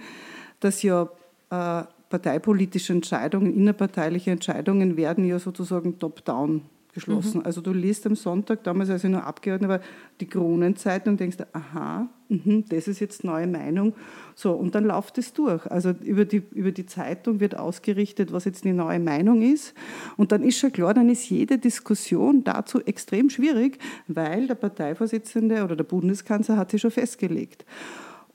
[0.60, 1.10] dass ja
[1.50, 6.62] äh, parteipolitische Entscheidungen, innerparteiliche Entscheidungen werden ja sozusagen top-down
[6.98, 7.39] geschlossen.
[7.39, 7.46] Mhm.
[7.46, 9.82] Also du liest am Sonntag, damals als ich nur Abgeordnete war,
[10.20, 13.93] die Kronenzeitung und denkst, aha, mh, das ist jetzt neue Meinung.
[14.34, 15.70] So, und dann läuft es durch.
[15.70, 19.76] Also über die, über die Zeitung wird ausgerichtet, was jetzt die neue Meinung ist.
[20.15, 25.63] Und dann ist schon klar, dann ist jede Diskussion dazu extrem schwierig, weil der Parteivorsitzende
[25.63, 27.63] oder der Bundeskanzler hat sich schon festgelegt.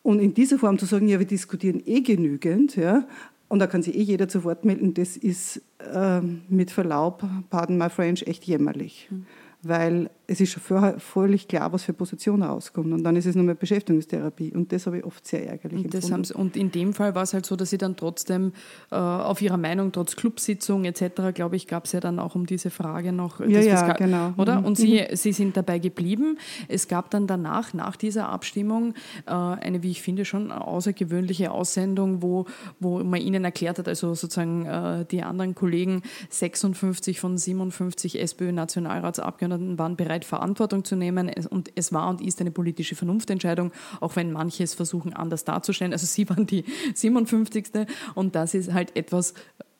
[0.02, 3.06] Und in dieser Form zu sagen, ja, wir diskutieren eh genügend, ja,
[3.48, 7.76] und da kann sich eh jeder zu Wort melden, das ist äh, mit Verlaub, pardon
[7.76, 9.08] my French, echt jämmerlich.
[9.10, 9.26] Mhm.
[9.62, 12.92] Weil es ist schon vorher völlig klar, was für Positionen rauskommt.
[12.92, 14.52] Und dann ist es nur mehr Beschäftigungstherapie.
[14.52, 16.32] Und das habe ich oft sehr ärgerlich und, empfunden.
[16.32, 18.52] und in dem Fall war es halt so, dass sie dann trotzdem
[18.90, 22.46] äh, auf ihrer Meinung, trotz Clubsitzung etc., glaube ich, gab es ja dann auch um
[22.46, 23.40] diese Frage noch.
[23.40, 24.32] Ja, ja, genau.
[24.36, 24.60] Oder?
[24.60, 24.66] Mhm.
[24.66, 24.82] Und mhm.
[24.82, 26.38] sie, sie sind dabei geblieben.
[26.68, 28.94] Es gab dann danach, nach dieser Abstimmung,
[29.26, 32.46] äh, eine, wie ich finde, schon außergewöhnliche Aussendung, wo,
[32.80, 39.51] wo man ihnen erklärt hat, also sozusagen äh, die anderen Kollegen, 56 von 57 SPÖ-Nationalratsabgeordneten
[39.58, 41.30] waren bereit, Verantwortung zu nehmen.
[41.50, 45.92] Und es war und ist eine politische Vernunftentscheidung, auch wenn manche es versuchen, anders darzustellen.
[45.92, 47.86] Also sie waren die 57.
[48.14, 49.34] Und das ist halt etwas,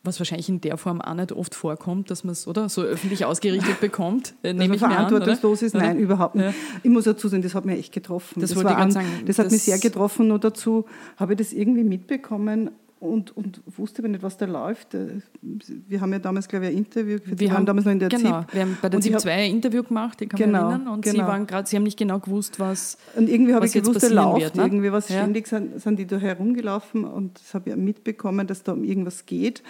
[0.05, 3.25] was wahrscheinlich in der Form auch nicht oft vorkommt, dass man es oder so öffentlich
[3.25, 4.35] ausgerichtet bekommt.
[4.43, 6.01] Äh, ich verantwortungslos an, ist, nein, oder?
[6.01, 6.47] überhaupt nicht.
[6.47, 6.55] Ja.
[6.83, 8.41] Ich muss dazu sagen, das hat mich echt getroffen.
[8.41, 10.29] Das, das, an, sagen, das hat mich sehr getroffen.
[10.29, 12.71] Nur dazu habe ich das irgendwie mitbekommen
[13.03, 14.95] und, und wusste aber nicht, was da läuft.
[14.95, 17.99] Äh, wir haben ja damals, glaube ich, ein Interview, wir wir haben damals noch in
[17.99, 18.55] der genau, ZIP.
[18.55, 21.03] wir haben bei der ZIP 2 ein Interview gemacht, ich kann genau, mich erinnern, und
[21.03, 21.15] genau.
[21.15, 24.11] Sie waren gerade, Sie haben nicht genau gewusst, was Und irgendwie habe ich gewusst, der
[24.11, 24.63] läuft, wird, ne?
[24.63, 25.17] irgendwie was, ja.
[25.17, 29.27] ständig sind, sind die da herumgelaufen und das habe ich mitbekommen, dass da um irgendwas
[29.27, 29.65] geht.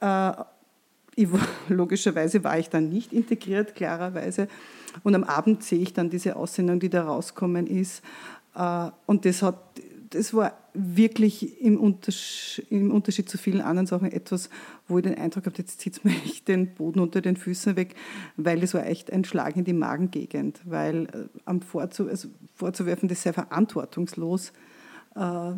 [0.00, 0.32] Äh,
[1.14, 1.28] ich,
[1.68, 4.48] logischerweise war ich dann nicht integriert, klarerweise.
[5.02, 8.02] Und am Abend sehe ich dann diese Aussendung, die da rauskommen ist.
[8.54, 9.58] Äh, und das hat
[10.10, 14.50] das war wirklich im Unterschied, im Unterschied, zu vielen anderen Sachen etwas,
[14.88, 17.76] wo ich den Eindruck habe, jetzt zieht es mir echt den Boden unter den Füßen
[17.76, 17.94] weg,
[18.36, 23.08] weil es war echt ein Schlag in die Magengegend, weil äh, am Vorzu also vorzuwerfen,
[23.08, 24.52] das sei verantwortungslos,
[25.14, 25.52] äh,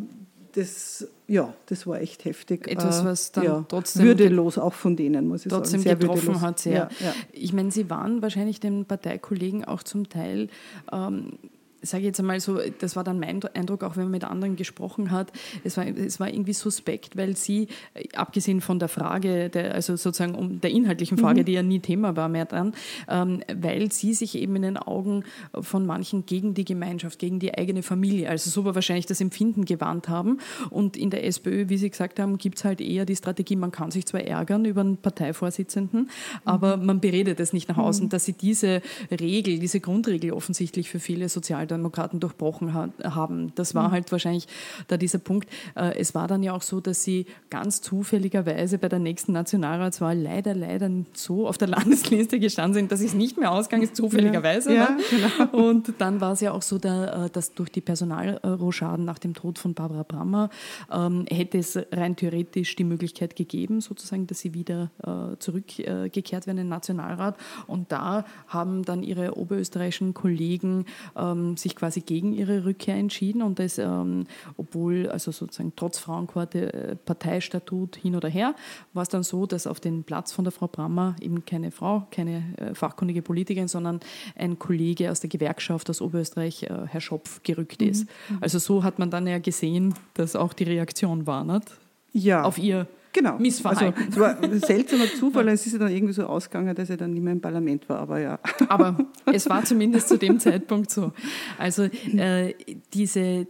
[0.53, 2.67] das, ja, das war echt heftig.
[2.67, 5.99] Etwas, äh, was dann ja, trotzdem würdelos auch von denen, muss ich trotzdem sagen.
[5.99, 6.73] Trotzdem getroffen hat, sehr.
[6.73, 7.13] Ja, ja.
[7.31, 10.49] Ich meine, Sie waren wahrscheinlich den Parteikollegen auch zum Teil
[10.91, 11.33] ähm,
[11.81, 14.55] sage ich jetzt einmal so, das war dann mein Eindruck, auch wenn man mit anderen
[14.55, 15.31] gesprochen hat,
[15.63, 19.95] es war, es war irgendwie suspekt, weil sie, äh, abgesehen von der Frage, der, also
[19.95, 21.45] sozusagen um der inhaltlichen Frage, mhm.
[21.45, 22.73] die ja nie Thema war mehr dann,
[23.07, 25.23] ähm, weil sie sich eben in den Augen
[25.59, 29.65] von manchen gegen die Gemeinschaft, gegen die eigene Familie, also so war wahrscheinlich das Empfinden
[29.65, 30.39] gewarnt haben.
[30.69, 33.71] Und in der SPÖ, wie Sie gesagt haben, gibt es halt eher die Strategie, man
[33.71, 36.09] kann sich zwar ärgern über einen Parteivorsitzenden, mhm.
[36.45, 38.09] aber man beredet es nicht nach außen, mhm.
[38.09, 43.53] dass sie diese Regel, diese Grundregel offensichtlich für viele sozial Sozialdemokraten durchbrochen hat, haben.
[43.55, 43.91] Das war mhm.
[43.91, 44.47] halt wahrscheinlich
[44.87, 45.47] da dieser Punkt.
[45.75, 50.17] Äh, es war dann ja auch so, dass sie ganz zufälligerweise bei der nächsten Nationalratswahl
[50.17, 54.73] leider, leider so auf der Landesliste gestanden sind, dass es nicht mehr ausgegangen ist, zufälligerweise.
[54.73, 55.01] Ja, ne?
[55.21, 55.69] ja, genau.
[55.69, 59.59] Und dann war es ja auch so, äh, dass durch die Personalrochaden nach dem Tod
[59.59, 60.49] von Barbara Brammer
[60.91, 66.57] ähm, hätte es rein theoretisch die Möglichkeit gegeben, sozusagen, dass sie wieder äh, zurückgekehrt werden
[66.57, 67.37] in den Nationalrat.
[67.67, 73.59] Und da haben dann ihre oberösterreichischen Kollegen ähm, sich quasi gegen ihre Rückkehr entschieden und
[73.59, 74.25] das, ähm,
[74.57, 78.55] obwohl, also sozusagen trotz Frauenquote, äh, Parteistatut hin oder her,
[78.93, 82.07] war es dann so, dass auf den Platz von der Frau Brammer eben keine Frau,
[82.11, 83.99] keine äh, fachkundige Politikerin, sondern
[84.35, 88.07] ein Kollege aus der Gewerkschaft aus Oberösterreich, äh, Herr Schopf, gerückt ist.
[88.29, 88.37] Mhm.
[88.41, 91.71] Also so hat man dann ja gesehen, dass auch die Reaktion war, nicht?
[92.11, 92.43] Ja.
[92.43, 93.37] Auf ihr Genau.
[93.39, 93.93] Missverhalten.
[93.95, 96.97] Also, es war ein seltsamer Zufall, es ist ja dann irgendwie so ausgegangen, dass er
[96.97, 98.39] dann nicht mehr im Parlament war, aber ja.
[98.67, 101.11] Aber es war zumindest zu dem Zeitpunkt so.
[101.57, 102.53] Also äh,
[102.93, 103.45] diese, äh,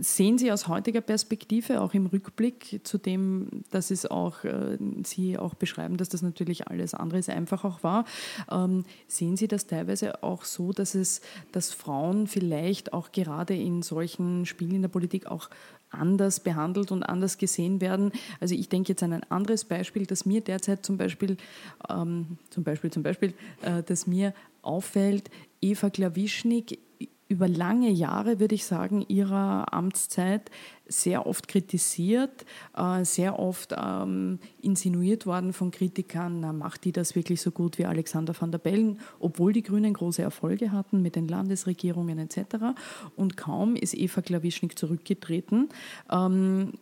[0.00, 5.38] sehen Sie aus heutiger Perspektive, auch im Rückblick zu dem, dass es auch, äh, Sie
[5.38, 8.04] auch beschreiben, dass das natürlich alles andere einfach auch war,
[8.50, 11.20] ähm, sehen Sie das teilweise auch so, dass es,
[11.52, 15.50] dass Frauen vielleicht auch gerade in solchen Spielen in der Politik auch
[15.90, 18.12] anders behandelt und anders gesehen werden.
[18.40, 21.36] Also ich denke jetzt an ein anderes Beispiel, das mir derzeit zum Beispiel,
[21.88, 26.78] ähm, zum Beispiel, zum Beispiel, äh, das mir auffällt, Eva Klawischnik
[27.28, 30.50] über lange Jahre, würde ich sagen, ihrer Amtszeit
[30.90, 32.44] sehr oft kritisiert,
[32.76, 37.78] äh, sehr oft ähm, insinuiert worden von Kritikern, na, macht die das wirklich so gut
[37.78, 42.56] wie Alexander van der Bellen, obwohl die Grünen große Erfolge hatten mit den Landesregierungen etc.
[43.16, 45.68] Und kaum ist Eva Klawischnik zurückgetreten,
[46.10, 46.72] ähm,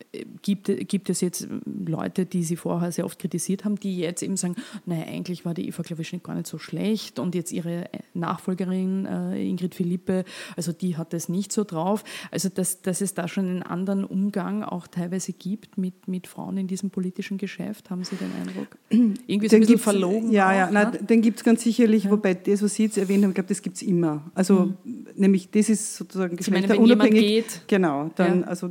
[0.43, 4.37] gibt, gibt es jetzt Leute, die sie vorher sehr oft kritisiert haben, die jetzt eben
[4.37, 9.07] sagen, naja, eigentlich war die Eva Klawischnik gar nicht so schlecht und jetzt ihre Nachfolgerin
[9.07, 10.25] äh, Ingrid Philippe,
[10.57, 12.05] also die hat es nicht so drauf.
[12.31, 16.27] Also dass, dass es da schon einen anderen anderen Umgang auch teilweise gibt mit, mit
[16.27, 17.91] Frauen in diesem politischen Geschäft?
[17.91, 18.79] Haben Sie den Eindruck?
[18.91, 20.31] Irgendwie den ein bisschen verlogen.
[20.31, 20.99] Ja, auch, ja, nein, ne?
[20.99, 22.11] den gibt es ganz sicherlich, ja.
[22.11, 24.31] wobei das, was Sie jetzt erwähnt haben, ich glaube, das gibt es immer.
[24.35, 25.07] Also mhm.
[25.17, 27.21] nämlich das ist sozusagen geschlechterunabhängig.
[27.21, 27.63] geht.
[27.67, 28.47] Genau, dann, ja.
[28.47, 28.71] also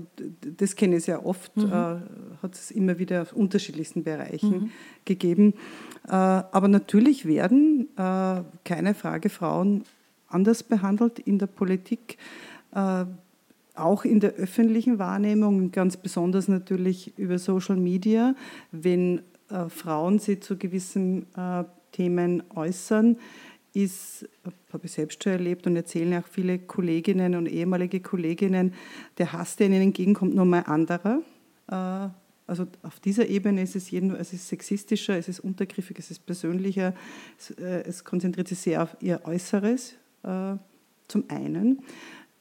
[0.58, 1.66] das kenne ich sehr oft, mhm.
[1.66, 1.72] äh,
[2.42, 4.70] hat es immer wieder auf unterschiedlichsten Bereichen mhm.
[5.06, 5.54] gegeben.
[6.08, 9.84] Äh, aber natürlich werden, äh, keine Frage, Frauen
[10.30, 12.18] anders behandelt in der Politik.
[13.78, 18.36] Auch in der öffentlichen Wahrnehmung, ganz besonders natürlich über Social Media,
[18.72, 23.18] wenn äh, Frauen sich zu gewissen äh, Themen äußern,
[23.74, 24.28] ist,
[24.74, 28.74] habe ich selbst schon erlebt und erzählen auch viele Kolleginnen und ehemalige Kolleginnen,
[29.18, 31.22] der Hass, der ihnen entgegenkommt, nochmal anderer.
[31.70, 32.10] Äh,
[32.48, 36.26] also auf dieser Ebene ist es, jeden, es ist sexistischer, es ist untergriffiger, es ist
[36.26, 36.94] persönlicher,
[37.38, 40.56] es, äh, es konzentriert sich sehr auf ihr Äußeres äh,
[41.08, 41.84] zum einen.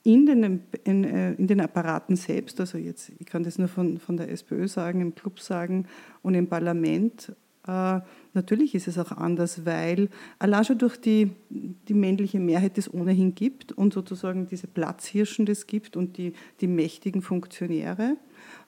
[0.07, 3.99] In den, in, äh, in, den Apparaten selbst, also jetzt, ich kann das nur von,
[3.99, 5.87] von der SPÖ sagen, im Club sagen
[6.23, 7.33] und im Parlament,
[7.67, 7.99] äh,
[8.33, 13.35] natürlich ist es auch anders, weil allein schon durch die, die männliche Mehrheit, es ohnehin
[13.35, 18.17] gibt und sozusagen diese Platzhirschen, es gibt und die, die mächtigen Funktionäre,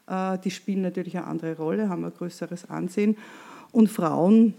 [0.08, 3.16] äh, die spielen natürlich eine andere Rolle, haben ein größeres Ansehen.
[3.70, 4.54] Und Frauen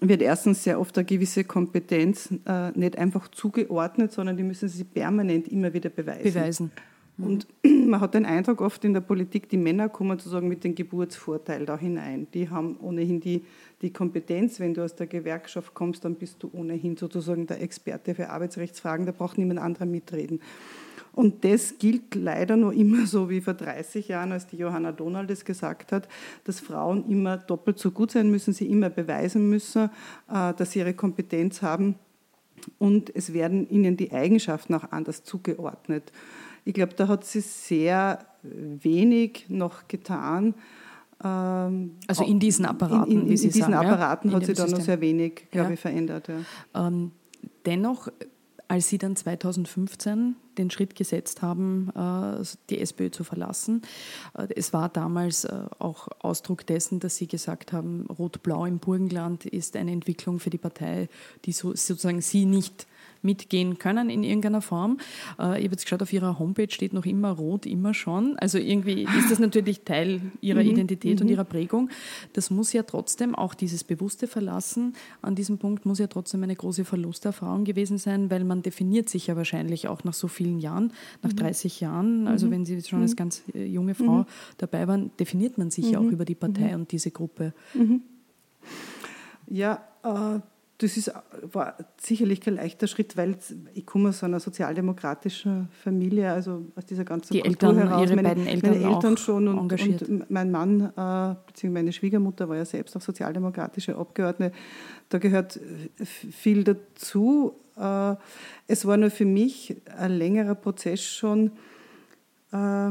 [0.00, 4.84] wird erstens sehr oft eine gewisse Kompetenz äh, nicht einfach zugeordnet, sondern die müssen sie
[4.84, 6.24] permanent immer wieder beweisen.
[6.24, 6.70] Beweisen.
[7.18, 10.74] Und man hat den Eindruck oft in der Politik, die Männer kommen sozusagen mit dem
[10.74, 12.26] Geburtsvorteil da hinein.
[12.34, 13.44] Die haben ohnehin die,
[13.80, 14.60] die Kompetenz.
[14.60, 19.06] Wenn du aus der Gewerkschaft kommst, dann bist du ohnehin sozusagen der Experte für Arbeitsrechtsfragen.
[19.06, 20.40] Da braucht niemand anderer mitreden.
[21.16, 25.30] Und das gilt leider noch immer so wie vor 30 Jahren, als die Johanna Donald
[25.30, 26.08] es gesagt hat,
[26.44, 29.88] dass Frauen immer doppelt so gut sein müssen, sie immer beweisen müssen,
[30.30, 31.94] äh, dass sie ihre Kompetenz haben
[32.78, 36.12] und es werden ihnen die Eigenschaften auch anders zugeordnet.
[36.66, 40.54] Ich glaube, da hat sie sehr wenig noch getan.
[41.24, 44.36] Ähm, also in diesen Apparaten, in, in, in, in diesen sagen, Apparaten ja?
[44.36, 45.74] hat sie da noch sehr wenig, glaube ja.
[45.74, 46.28] ich, verändert.
[46.28, 46.88] Ja.
[46.88, 47.12] Ähm,
[47.64, 48.08] dennoch
[48.68, 53.82] als Sie dann 2015 den Schritt gesetzt haben, äh, die SPÖ zu verlassen.
[54.36, 59.46] Äh, es war damals äh, auch Ausdruck dessen, dass Sie gesagt haben, Rot-Blau im Burgenland
[59.46, 61.08] ist eine Entwicklung für die Partei,
[61.44, 62.86] die sozusagen Sie nicht
[63.26, 64.98] mitgehen können in irgendeiner Form.
[65.36, 68.38] Ich habe jetzt geschaut, auf Ihrer Homepage steht noch immer rot, immer schon.
[68.38, 70.70] Also irgendwie ist das natürlich Teil Ihrer mhm.
[70.70, 71.32] Identität und mhm.
[71.32, 71.90] Ihrer Prägung.
[72.32, 76.56] Das muss ja trotzdem, auch dieses bewusste Verlassen an diesem Punkt muss ja trotzdem eine
[76.56, 80.92] große Verlusterfahrung gewesen sein, weil man definiert sich ja wahrscheinlich auch nach so vielen Jahren,
[81.22, 81.84] nach 30 mhm.
[81.84, 84.26] Jahren, also wenn Sie schon als ganz äh, junge Frau
[84.58, 87.52] dabei waren, definiert man sich ja auch über die Partei und diese Gruppe.
[89.48, 90.40] Ja, äh
[90.78, 91.10] das ist,
[91.52, 93.36] war sicherlich kein leichter Schritt, weil
[93.72, 98.02] ich komme aus einer sozialdemokratischen Familie, also aus dieser ganzen Die Kultur Eltern, heraus.
[98.02, 102.48] Ihre meine, beiden Eltern, meine Eltern schon und, und, mein Mann, äh, beziehungsweise meine Schwiegermutter
[102.48, 104.54] war ja selbst auch sozialdemokratische Abgeordnete.
[105.08, 105.58] Da gehört
[106.04, 107.54] viel dazu.
[107.78, 108.16] Äh,
[108.66, 111.52] es war nur für mich ein längerer Prozess schon,
[112.52, 112.90] äh,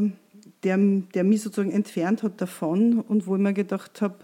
[0.64, 0.78] der,
[1.14, 4.16] der mich sozusagen entfernt hat davon und wo ich mir gedacht habe,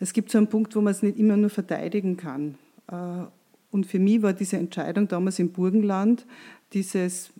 [0.00, 2.56] es gibt so einen Punkt, wo man es nicht immer nur verteidigen kann.
[2.92, 3.26] Äh,
[3.70, 6.26] und für mich war diese Entscheidung damals im Burgenland,
[6.74, 7.30] dieses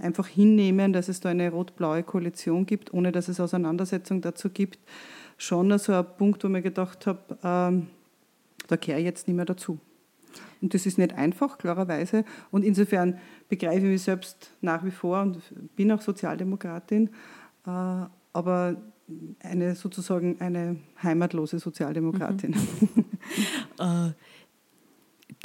[0.00, 4.78] einfach hinnehmen, dass es da eine rot-blaue Koalition gibt, ohne dass es Auseinandersetzung dazu gibt,
[5.38, 7.86] schon so ein Punkt, wo mir gedacht habe, ähm,
[8.66, 9.78] da kehre ich jetzt nicht mehr dazu.
[10.60, 12.24] Und das ist nicht einfach, klarerweise.
[12.50, 15.40] Und insofern begreife ich mich selbst nach wie vor und
[15.76, 17.08] bin auch Sozialdemokratin,
[17.66, 17.70] äh,
[18.32, 18.76] aber
[19.40, 22.50] eine sozusagen eine heimatlose Sozialdemokratin.
[22.50, 23.04] Mhm.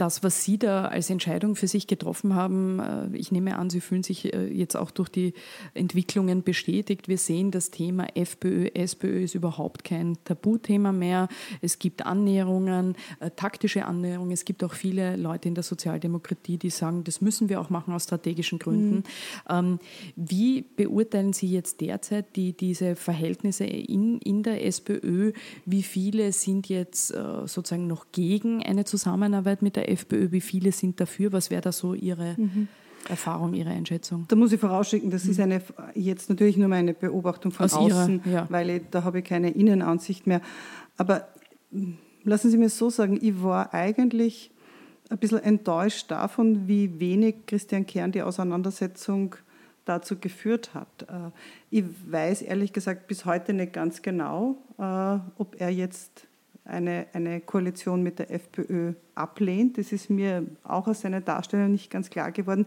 [0.04, 3.80] das, was Sie da als Entscheidung für sich getroffen haben, äh, ich nehme an, Sie
[3.80, 5.34] fühlen sich äh, jetzt auch durch die
[5.74, 7.08] Entwicklungen bestätigt.
[7.08, 11.30] Wir sehen, das Thema FPÖ, SPÖ ist überhaupt kein Tabuthema mehr.
[11.62, 14.34] Es gibt Annäherungen, äh, taktische Annäherungen.
[14.34, 17.94] Es gibt auch viele Leute in der Sozialdemokratie, die sagen, das müssen wir auch machen
[17.94, 19.04] aus strategischen Gründen.
[19.50, 19.80] Mhm.
[20.18, 25.32] Wie beurteilen Sie jetzt derzeit die, diese Verhältnisse in, in der SPÖ?
[25.66, 31.00] Wie viele sind jetzt sozusagen noch gegen eine Zusammenarbeit mit der FPÖ, wie viele sind
[31.00, 31.32] dafür?
[31.32, 32.68] Was wäre da so Ihre mhm.
[33.08, 34.26] Erfahrung, Ihre Einschätzung?
[34.28, 35.32] Da muss ich vorausschicken, das mhm.
[35.32, 35.62] ist eine,
[35.96, 38.48] jetzt natürlich nur meine Beobachtung von Aus außen, ihrer, ja.
[38.50, 40.42] weil ich, da habe ich keine Innenansicht mehr.
[40.98, 41.28] Aber
[41.72, 44.52] hm, lassen Sie mir so sagen, ich war eigentlich
[45.10, 49.36] ein bisschen enttäuscht davon, wie wenig Christian Kern die Auseinandersetzung
[49.86, 51.04] dazu geführt hat.
[51.04, 51.32] Äh,
[51.70, 56.28] ich weiß ehrlich gesagt bis heute nicht ganz genau, äh, ob er jetzt
[56.66, 59.78] eine, eine Koalition mit der FPÖ ablehnt.
[59.78, 62.66] Das ist mir auch aus seiner Darstellung nicht ganz klar geworden.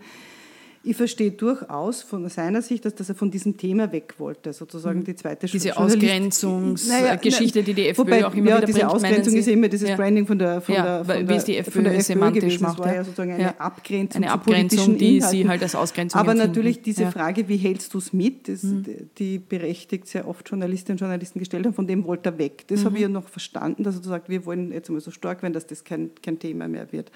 [0.86, 5.00] Ich verstehe durchaus von seiner Sicht, dass, dass er von diesem Thema weg wollte, sozusagen
[5.00, 5.04] mhm.
[5.04, 8.92] die zweite Diese Ausgrenzungsgeschichte, naja, die die FPÖ wobei, auch immer ja, wieder diese bringt.
[8.92, 9.96] Ausgrenzung ist ja immer dieses ja.
[9.96, 12.62] Branding von der, von ja, der, von wie es die FPÖ, FPÖ semantisch gewesen.
[12.62, 12.78] macht.
[12.78, 13.54] Das war ja sozusagen eine ja.
[13.58, 15.38] Abgrenzung, eine Abgrenzung die Inhalten.
[15.38, 16.52] sie halt als Ausgrenzung Aber empfinden.
[16.52, 18.84] natürlich diese Frage, wie hältst du es mit, das, mhm.
[19.18, 22.64] die berechtigt sehr oft Journalistinnen und Journalisten gestellt haben, von dem wollte er weg.
[22.68, 22.84] Das mhm.
[22.84, 25.52] habe ich ja noch verstanden, dass er sagt, wir wollen jetzt einmal so stark werden,
[25.52, 27.10] dass das kein, kein Thema mehr wird.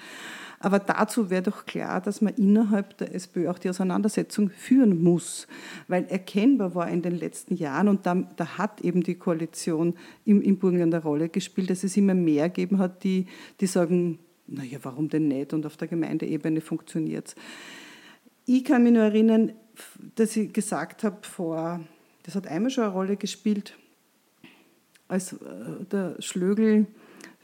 [0.61, 5.47] Aber dazu wäre doch klar, dass man innerhalb der SPÖ auch die Auseinandersetzung führen muss,
[5.87, 10.41] weil erkennbar war in den letzten Jahren, und da, da hat eben die Koalition im,
[10.41, 13.25] im Burgenland eine Rolle gespielt, dass es immer mehr gegeben hat, die,
[13.59, 15.53] die sagen, naja, warum denn nicht?
[15.53, 17.35] Und auf der Gemeindeebene funktioniert es.
[18.45, 19.53] Ich kann mich nur erinnern,
[20.15, 21.79] dass ich gesagt habe vor,
[22.23, 23.77] das hat einmal schon eine Rolle gespielt,
[25.07, 25.37] als äh,
[25.91, 26.85] der Schlögel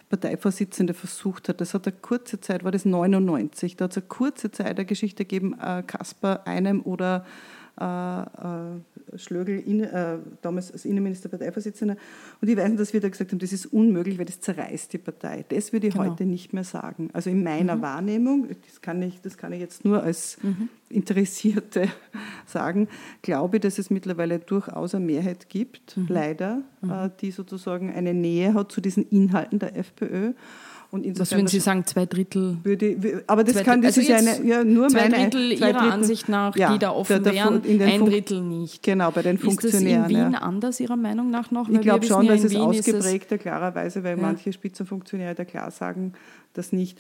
[0.10, 1.62] Parteivorsitzende versucht hat.
[1.62, 4.86] Das hat eine kurze Zeit, war das 99, da hat es eine kurze Zeit eine
[4.86, 7.26] Geschichte gegeben, äh, Kasper einem oder
[7.80, 8.80] äh, äh,
[9.16, 11.95] Schlögl, in, äh, damals als Innenminister, Parteivorsitzender.
[12.41, 14.93] Und ich weiß nicht, dass wir da gesagt haben, das ist unmöglich, weil das zerreißt
[14.93, 15.45] die Partei.
[15.49, 16.05] Das würde ich genau.
[16.05, 17.10] heute nicht mehr sagen.
[17.14, 17.82] Also in meiner mhm.
[17.82, 20.70] Wahrnehmung, das kann, ich, das kann ich jetzt nur als mhm.
[20.89, 21.88] Interessierte
[22.45, 22.88] sagen,
[23.22, 26.08] glaube ich, dass es mittlerweile durchaus eine Mehrheit gibt, mhm.
[26.10, 27.12] leider, mhm.
[27.22, 30.34] die sozusagen eine Nähe hat zu diesen Inhalten der FPÖ.
[30.91, 32.57] Was würden Sie sagen, zwei Drittel?
[32.63, 35.79] Würde, aber das, kann, das also ist eine, ja, nur zwei meine, Drittel zwei Ihrer
[35.79, 38.83] Drittel, Ansicht nach, ja, die da offen der, der, wären, ein Drittel nicht.
[38.83, 40.03] Genau, bei den Funktionären.
[40.03, 40.39] Ist das in Wien ja.
[40.39, 41.67] anders Ihrer Meinung nach noch?
[41.67, 46.13] ich glaube schon, dass es ausgeprägter, klarerweise, weil manche Spitzenfunktionäre da klar sagen,
[46.53, 46.97] das nicht.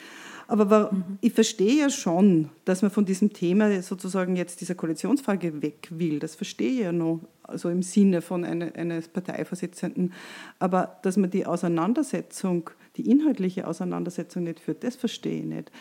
[0.47, 1.17] Aber war, mhm.
[1.21, 6.19] ich verstehe ja schon, dass man von diesem Thema sozusagen jetzt dieser Koalitionsfrage weg will.
[6.19, 10.13] Das verstehe ich ja noch, also im Sinne von eine, eines Parteivorsitzenden.
[10.59, 15.71] Aber dass man die Auseinandersetzung, die inhaltliche Auseinandersetzung nicht führt, das verstehe ich nicht.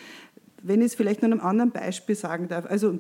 [0.63, 2.99] Wenn ich es vielleicht noch einem anderen Beispiel sagen darf, also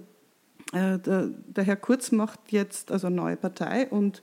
[0.72, 4.22] äh, der, der Herr Kurz macht jetzt also eine neue Partei und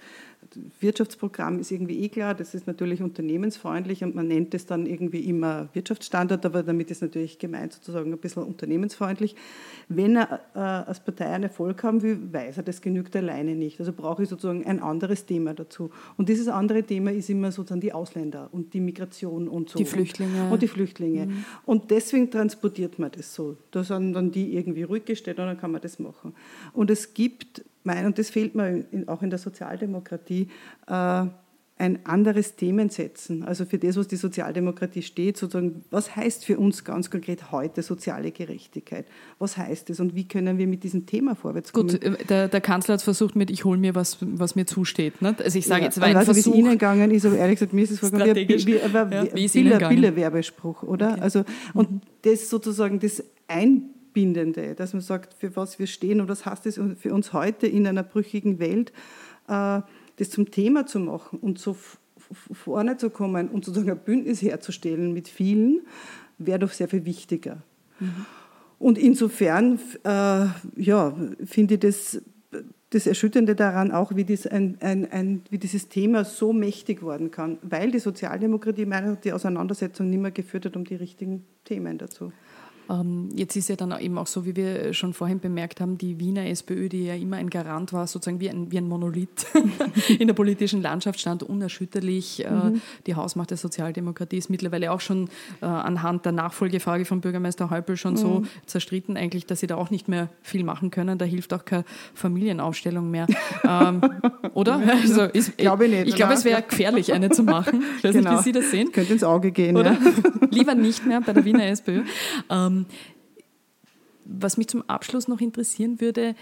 [0.79, 5.21] Wirtschaftsprogramm ist irgendwie eh klar, das ist natürlich unternehmensfreundlich und man nennt es dann irgendwie
[5.21, 9.35] immer Wirtschaftsstandard, aber damit ist natürlich gemeint sozusagen ein bisschen unternehmensfreundlich.
[9.89, 13.79] Wenn er äh, als Partei einen Erfolg haben will, weiß er, das genügt alleine nicht.
[13.79, 15.91] Also brauche ich sozusagen ein anderes Thema dazu.
[16.17, 19.77] Und dieses andere Thema ist immer sozusagen die Ausländer und die Migration und so.
[19.77, 20.49] Die Flüchtlinge.
[20.49, 21.27] Und die Flüchtlinge.
[21.27, 21.45] Mhm.
[21.65, 23.57] Und deswegen transportiert man das so.
[23.71, 26.33] Da sind dann die irgendwie ruhig gestellt und dann kann man das machen.
[26.73, 30.49] Und es gibt mein, und das fehlt mir auch in der Sozialdemokratie,
[30.87, 31.25] äh,
[31.79, 33.43] ein anderes Themen setzen.
[33.43, 37.81] Also für das, was die Sozialdemokratie steht, sozusagen, was heißt für uns ganz konkret heute
[37.81, 39.05] soziale Gerechtigkeit?
[39.39, 41.89] Was heißt es und wie können wir mit diesem Thema vorwärts kommen?
[41.89, 45.21] Gut, äh, der, der Kanzler hat versucht mit, ich hole mir was, was mir zusteht.
[45.21, 45.35] Ne?
[45.43, 46.35] Also ich sage ja, jetzt, war ein also.
[46.35, 49.53] Wie es Ihnen gegangen ist, aber ehrlich gesagt, mir ist es vorgegangen, wie, wie, wie,
[49.53, 51.13] wie, Bille, Werbespruch, oder?
[51.13, 51.21] Okay.
[51.21, 52.01] Also, und mhm.
[52.21, 56.65] das sozusagen, das ein Bindende, dass man sagt, für was wir stehen und was heißt
[56.65, 58.93] es für uns heute in einer brüchigen Welt,
[59.47, 59.81] äh,
[60.17, 61.75] das zum Thema zu machen und so
[62.51, 65.81] vorne zu kommen und sozusagen ein Bündnis herzustellen mit vielen,
[66.37, 67.61] wäre doch sehr viel wichtiger.
[67.99, 68.25] Mhm.
[68.79, 70.45] Und insofern äh,
[70.75, 72.21] ja, finde ich das,
[72.89, 77.31] das Erschütternde daran auch, wie, dies ein, ein, ein, wie dieses Thema so mächtig worden
[77.31, 81.97] kann, weil die Sozialdemokratie meiner die Auseinandersetzung nicht mehr geführt hat um die richtigen Themen
[81.97, 82.31] dazu.
[82.89, 86.19] Ähm, jetzt ist ja dann eben auch so, wie wir schon vorhin bemerkt haben, die
[86.19, 89.47] Wiener SPÖ, die ja immer ein Garant war, sozusagen wie ein, wie ein Monolith
[90.19, 92.45] in der politischen Landschaft stand, unerschütterlich.
[92.45, 92.81] Äh, mhm.
[93.07, 95.29] Die Hausmacht der Sozialdemokratie ist mittlerweile auch schon
[95.61, 98.17] äh, anhand der Nachfolgefrage von Bürgermeister Häupl schon mhm.
[98.17, 101.17] so zerstritten, eigentlich, dass sie da auch nicht mehr viel machen können.
[101.17, 103.27] Da hilft auch keine Familienaufstellung mehr.
[103.63, 104.01] ähm,
[104.53, 104.81] oder?
[105.03, 106.07] Also ist, glaube ich nicht.
[106.09, 107.83] Ich glaube, es wäre gefährlich, eine zu machen.
[107.97, 108.31] Ich weiß genau.
[108.31, 108.91] nicht, wie Sie das sehen.
[108.91, 109.77] Könnte ins Auge gehen.
[109.77, 109.93] Oder?
[109.93, 109.99] Ja.
[110.49, 112.01] Lieber nicht mehr bei der Wiener SPÖ.
[112.49, 112.85] Ähm, ähm,
[114.25, 116.35] was mich zum Abschluss noch interessieren würde,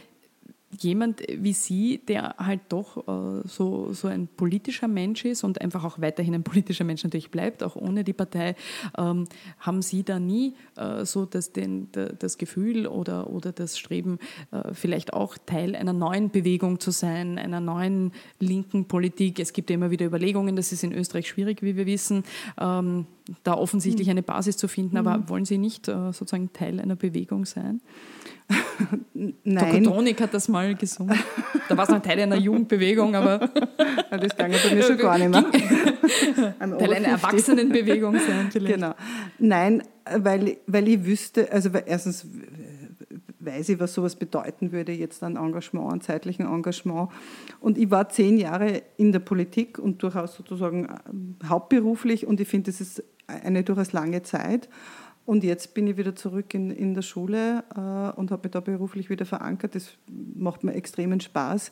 [0.79, 5.83] jemand wie Sie, der halt doch äh, so, so ein politischer Mensch ist und einfach
[5.83, 8.55] auch weiterhin ein politischer Mensch natürlich bleibt, auch ohne die Partei,
[8.97, 9.27] ähm,
[9.59, 14.19] haben Sie da nie äh, so das, den, das Gefühl oder, oder das Streben,
[14.51, 19.39] äh, vielleicht auch Teil einer neuen Bewegung zu sein, einer neuen linken Politik?
[19.39, 22.23] Es gibt ja immer wieder Überlegungen, das ist in Österreich schwierig, wie wir wissen,
[22.59, 23.07] ähm,
[23.43, 24.11] da offensichtlich mhm.
[24.11, 25.29] eine Basis zu finden, aber mhm.
[25.29, 27.81] wollen Sie nicht äh, sozusagen Teil einer Bewegung sein?
[29.13, 29.83] Nein.
[29.83, 31.17] Tokotronik hat das mal gesungen.
[31.69, 33.37] Da war es noch Teil einer Jugendbewegung, aber.
[34.09, 35.45] das ging bei mir schon gar nicht mehr.
[36.59, 38.75] Teil einer Erwachsenenbewegung sein, vielleicht.
[38.75, 38.93] Genau.
[39.39, 39.83] Nein,
[40.17, 42.25] weil, weil ich wüsste, also erstens
[43.41, 47.09] weiß ich, was sowas bedeuten würde, jetzt ein Engagement, ein zeitlichen Engagement.
[47.59, 52.47] Und ich war zehn Jahre in der Politik und durchaus sozusagen äh, hauptberuflich und ich
[52.47, 54.69] finde, das ist eine durchaus lange Zeit.
[55.25, 58.59] Und jetzt bin ich wieder zurück in, in der Schule äh, und habe mich da
[58.59, 59.75] beruflich wieder verankert.
[59.75, 61.71] Das macht mir extremen Spaß.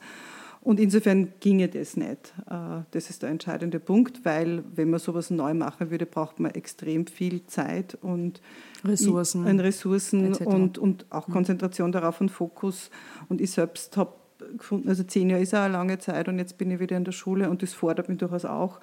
[0.62, 2.34] Und insofern ginge das nicht.
[2.50, 6.52] Äh, das ist der entscheidende Punkt, weil wenn man sowas neu machen würde, braucht man
[6.52, 8.42] extrem viel Zeit und
[8.84, 11.34] Ressourcen, und, Ressourcen und, und auch mhm.
[11.34, 12.92] Konzentration darauf und Fokus.
[13.30, 14.14] Und ich selbst habe
[14.58, 17.04] gefunden, also zehn Jahre ist auch eine lange Zeit und jetzt bin ich wieder in
[17.04, 18.80] der Schule und das fordert mich durchaus auch.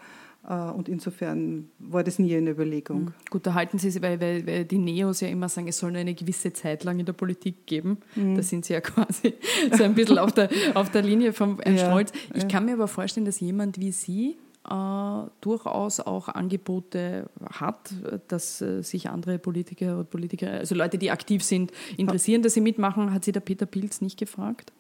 [0.49, 3.05] Äh, und insofern war das nie eine Überlegung.
[3.05, 3.15] Mhm.
[3.31, 5.91] Gut, da halten Sie sich, weil, weil, weil, die Neos ja immer sagen, es soll
[5.91, 7.99] nur eine gewisse Zeit lang in der Politik geben.
[8.15, 8.37] Mhm.
[8.37, 9.35] Da sind Sie ja quasi
[9.73, 12.13] so ein bisschen auf der, auf der Linie von Herrn ja, Stolz.
[12.35, 12.49] Ich ja.
[12.49, 14.37] kann mir aber vorstellen, dass jemand wie Sie
[14.69, 17.93] äh, durchaus auch Angebote hat,
[18.29, 22.61] dass äh, sich andere Politiker und Politiker, also Leute, die aktiv sind, interessieren, dass sie
[22.61, 24.73] mitmachen, hat sie der Peter Pilz nicht gefragt?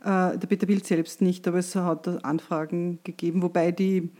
[0.00, 4.10] Äh, der Peter Pilz selbst nicht, aber es hat Anfragen gegeben, wobei die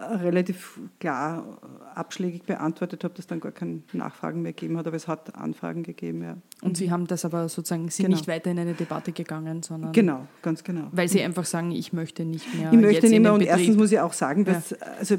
[0.00, 1.58] relativ klar
[1.94, 5.82] abschlägig beantwortet habe, dass dann gar keine Nachfragen mehr gegeben hat, aber es hat Anfragen
[5.82, 6.36] gegeben, ja.
[6.62, 8.16] Und Sie haben das aber sozusagen, sind genau.
[8.16, 9.92] nicht weiter in eine Debatte gegangen, sondern...
[9.92, 10.88] Genau, ganz genau.
[10.92, 13.58] Weil Sie einfach sagen, ich möchte nicht mehr Ich möchte nicht mehr und Betrieb.
[13.58, 14.78] erstens muss ich auch sagen, dass, ja.
[14.98, 15.16] also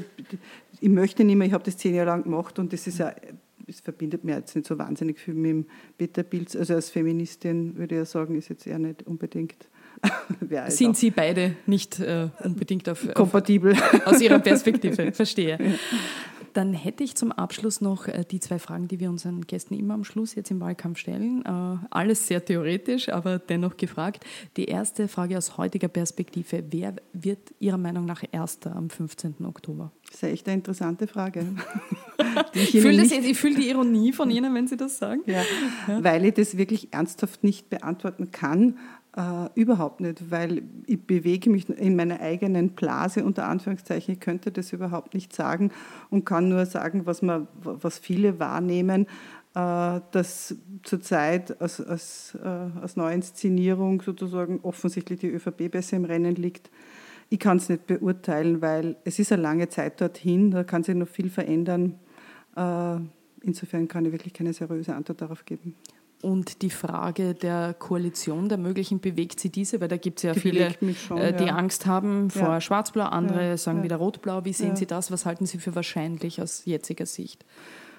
[0.80, 3.12] ich möchte nicht mehr, ich habe das zehn Jahre lang gemacht und das ist ja
[3.66, 5.66] es verbindet mir jetzt nicht so wahnsinnig viel mit dem
[5.96, 6.56] Peter Pilz.
[6.56, 9.68] Also als Feministin würde ich ja sagen, ist jetzt eher nicht unbedingt
[10.68, 15.12] sind Sie beide nicht äh, unbedingt auf, kompatibel auf, aus Ihrer Perspektive?
[15.12, 15.58] Verstehe.
[16.52, 19.94] Dann hätte ich zum Abschluss noch äh, die zwei Fragen, die wir unseren Gästen immer
[19.94, 21.42] am Schluss jetzt im Wahlkampf stellen.
[21.46, 24.24] Äh, alles sehr theoretisch, aber dennoch gefragt.
[24.56, 26.62] Die erste Frage aus heutiger Perspektive.
[26.70, 29.36] Wer wird Ihrer Meinung nach Erster am 15.
[29.44, 29.92] Oktober?
[30.06, 31.46] Das ist echt eine interessante Frage.
[32.52, 35.22] ich fühle fühl die Ironie von Ihnen, wenn Sie das sagen.
[35.26, 35.42] Ja.
[36.02, 38.76] Weil ich das wirklich ernsthaft nicht beantworten kann.
[39.14, 44.14] Äh, überhaupt nicht, weil ich bewege mich in meiner eigenen Blase, unter Anführungszeichen.
[44.14, 45.70] Ich könnte das überhaupt nicht sagen
[46.08, 49.06] und kann nur sagen, was, man, was viele wahrnehmen,
[49.54, 56.34] äh, dass zurzeit als, als, äh, als Neuinszenierung sozusagen offensichtlich die ÖVP besser im Rennen
[56.34, 56.70] liegt.
[57.28, 60.94] Ich kann es nicht beurteilen, weil es ist eine lange Zeit dorthin, da kann sich
[60.94, 61.98] noch viel verändern.
[62.56, 62.96] Äh,
[63.42, 65.74] insofern kann ich wirklich keine seriöse Antwort darauf geben.
[66.22, 69.80] Und die Frage der Koalition, der möglichen, bewegt Sie diese?
[69.80, 71.56] Weil da gibt es ja die viele, schon, äh, die ja.
[71.56, 72.60] Angst haben vor ja.
[72.60, 73.56] Schwarz-Blau, andere ja.
[73.56, 74.44] sagen wieder Rot-Blau.
[74.44, 75.10] Wie sehen Sie das?
[75.10, 77.44] Was halten Sie für wahrscheinlich aus jetziger Sicht?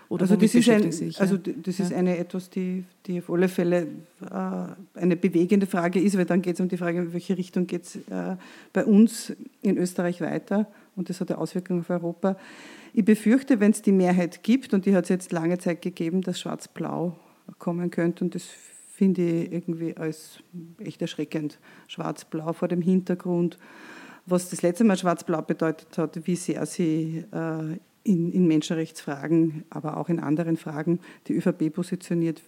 [0.08, 3.50] Oder also das, ist, ein, sich, also das ist eine etwas, die, die auf alle
[3.50, 3.88] Fälle
[4.22, 7.68] äh, eine bewegende Frage ist, weil dann geht es um die Frage, in welche Richtung
[7.68, 8.38] geht es äh,
[8.74, 12.38] bei uns in Österreich weiter und das hat eine Auswirkung auf Europa.
[12.94, 16.22] Ich befürchte, wenn es die Mehrheit gibt, und die hat es jetzt lange Zeit gegeben,
[16.22, 17.18] dass Schwarz-Blau
[17.64, 18.26] kommen könnte.
[18.26, 20.40] Und das finde ich irgendwie als
[20.80, 21.60] echt erschreckend.
[21.88, 23.58] Schwarz-Blau vor dem Hintergrund,
[24.26, 29.96] was das letzte Mal Schwarz-Blau bedeutet hat, wie sehr sie äh, in, in, Menschenrechtsfragen, aber
[29.96, 32.42] auch in anderen Fragen die ÖVP positioniert,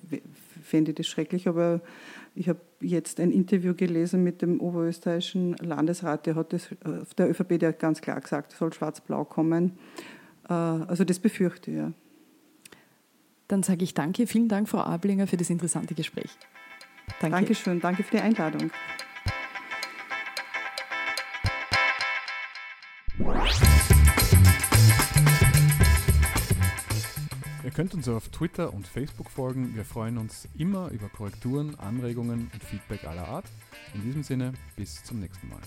[0.61, 1.47] fände ich das schrecklich.
[1.47, 1.79] Aber
[2.35, 7.29] ich habe jetzt ein Interview gelesen mit dem oberösterreichischen Landesrat, der hat das, äh, der
[7.29, 9.77] ÖVP, der hat ganz klar gesagt, es soll schwarz-blau kommen.
[10.49, 11.93] Äh, also das befürchte ich, ja.
[13.47, 14.27] Dann sage ich danke.
[14.27, 16.31] Vielen Dank, Frau Ablinger, für das interessante Gespräch.
[17.19, 17.37] Danke.
[17.37, 17.79] Dankeschön.
[17.79, 18.71] Danke für die Einladung.
[27.63, 29.75] Ihr könnt uns auf Twitter und Facebook folgen.
[29.75, 33.45] Wir freuen uns immer über Korrekturen, Anregungen und Feedback aller Art.
[33.93, 35.59] In diesem Sinne, bis zum nächsten Mal.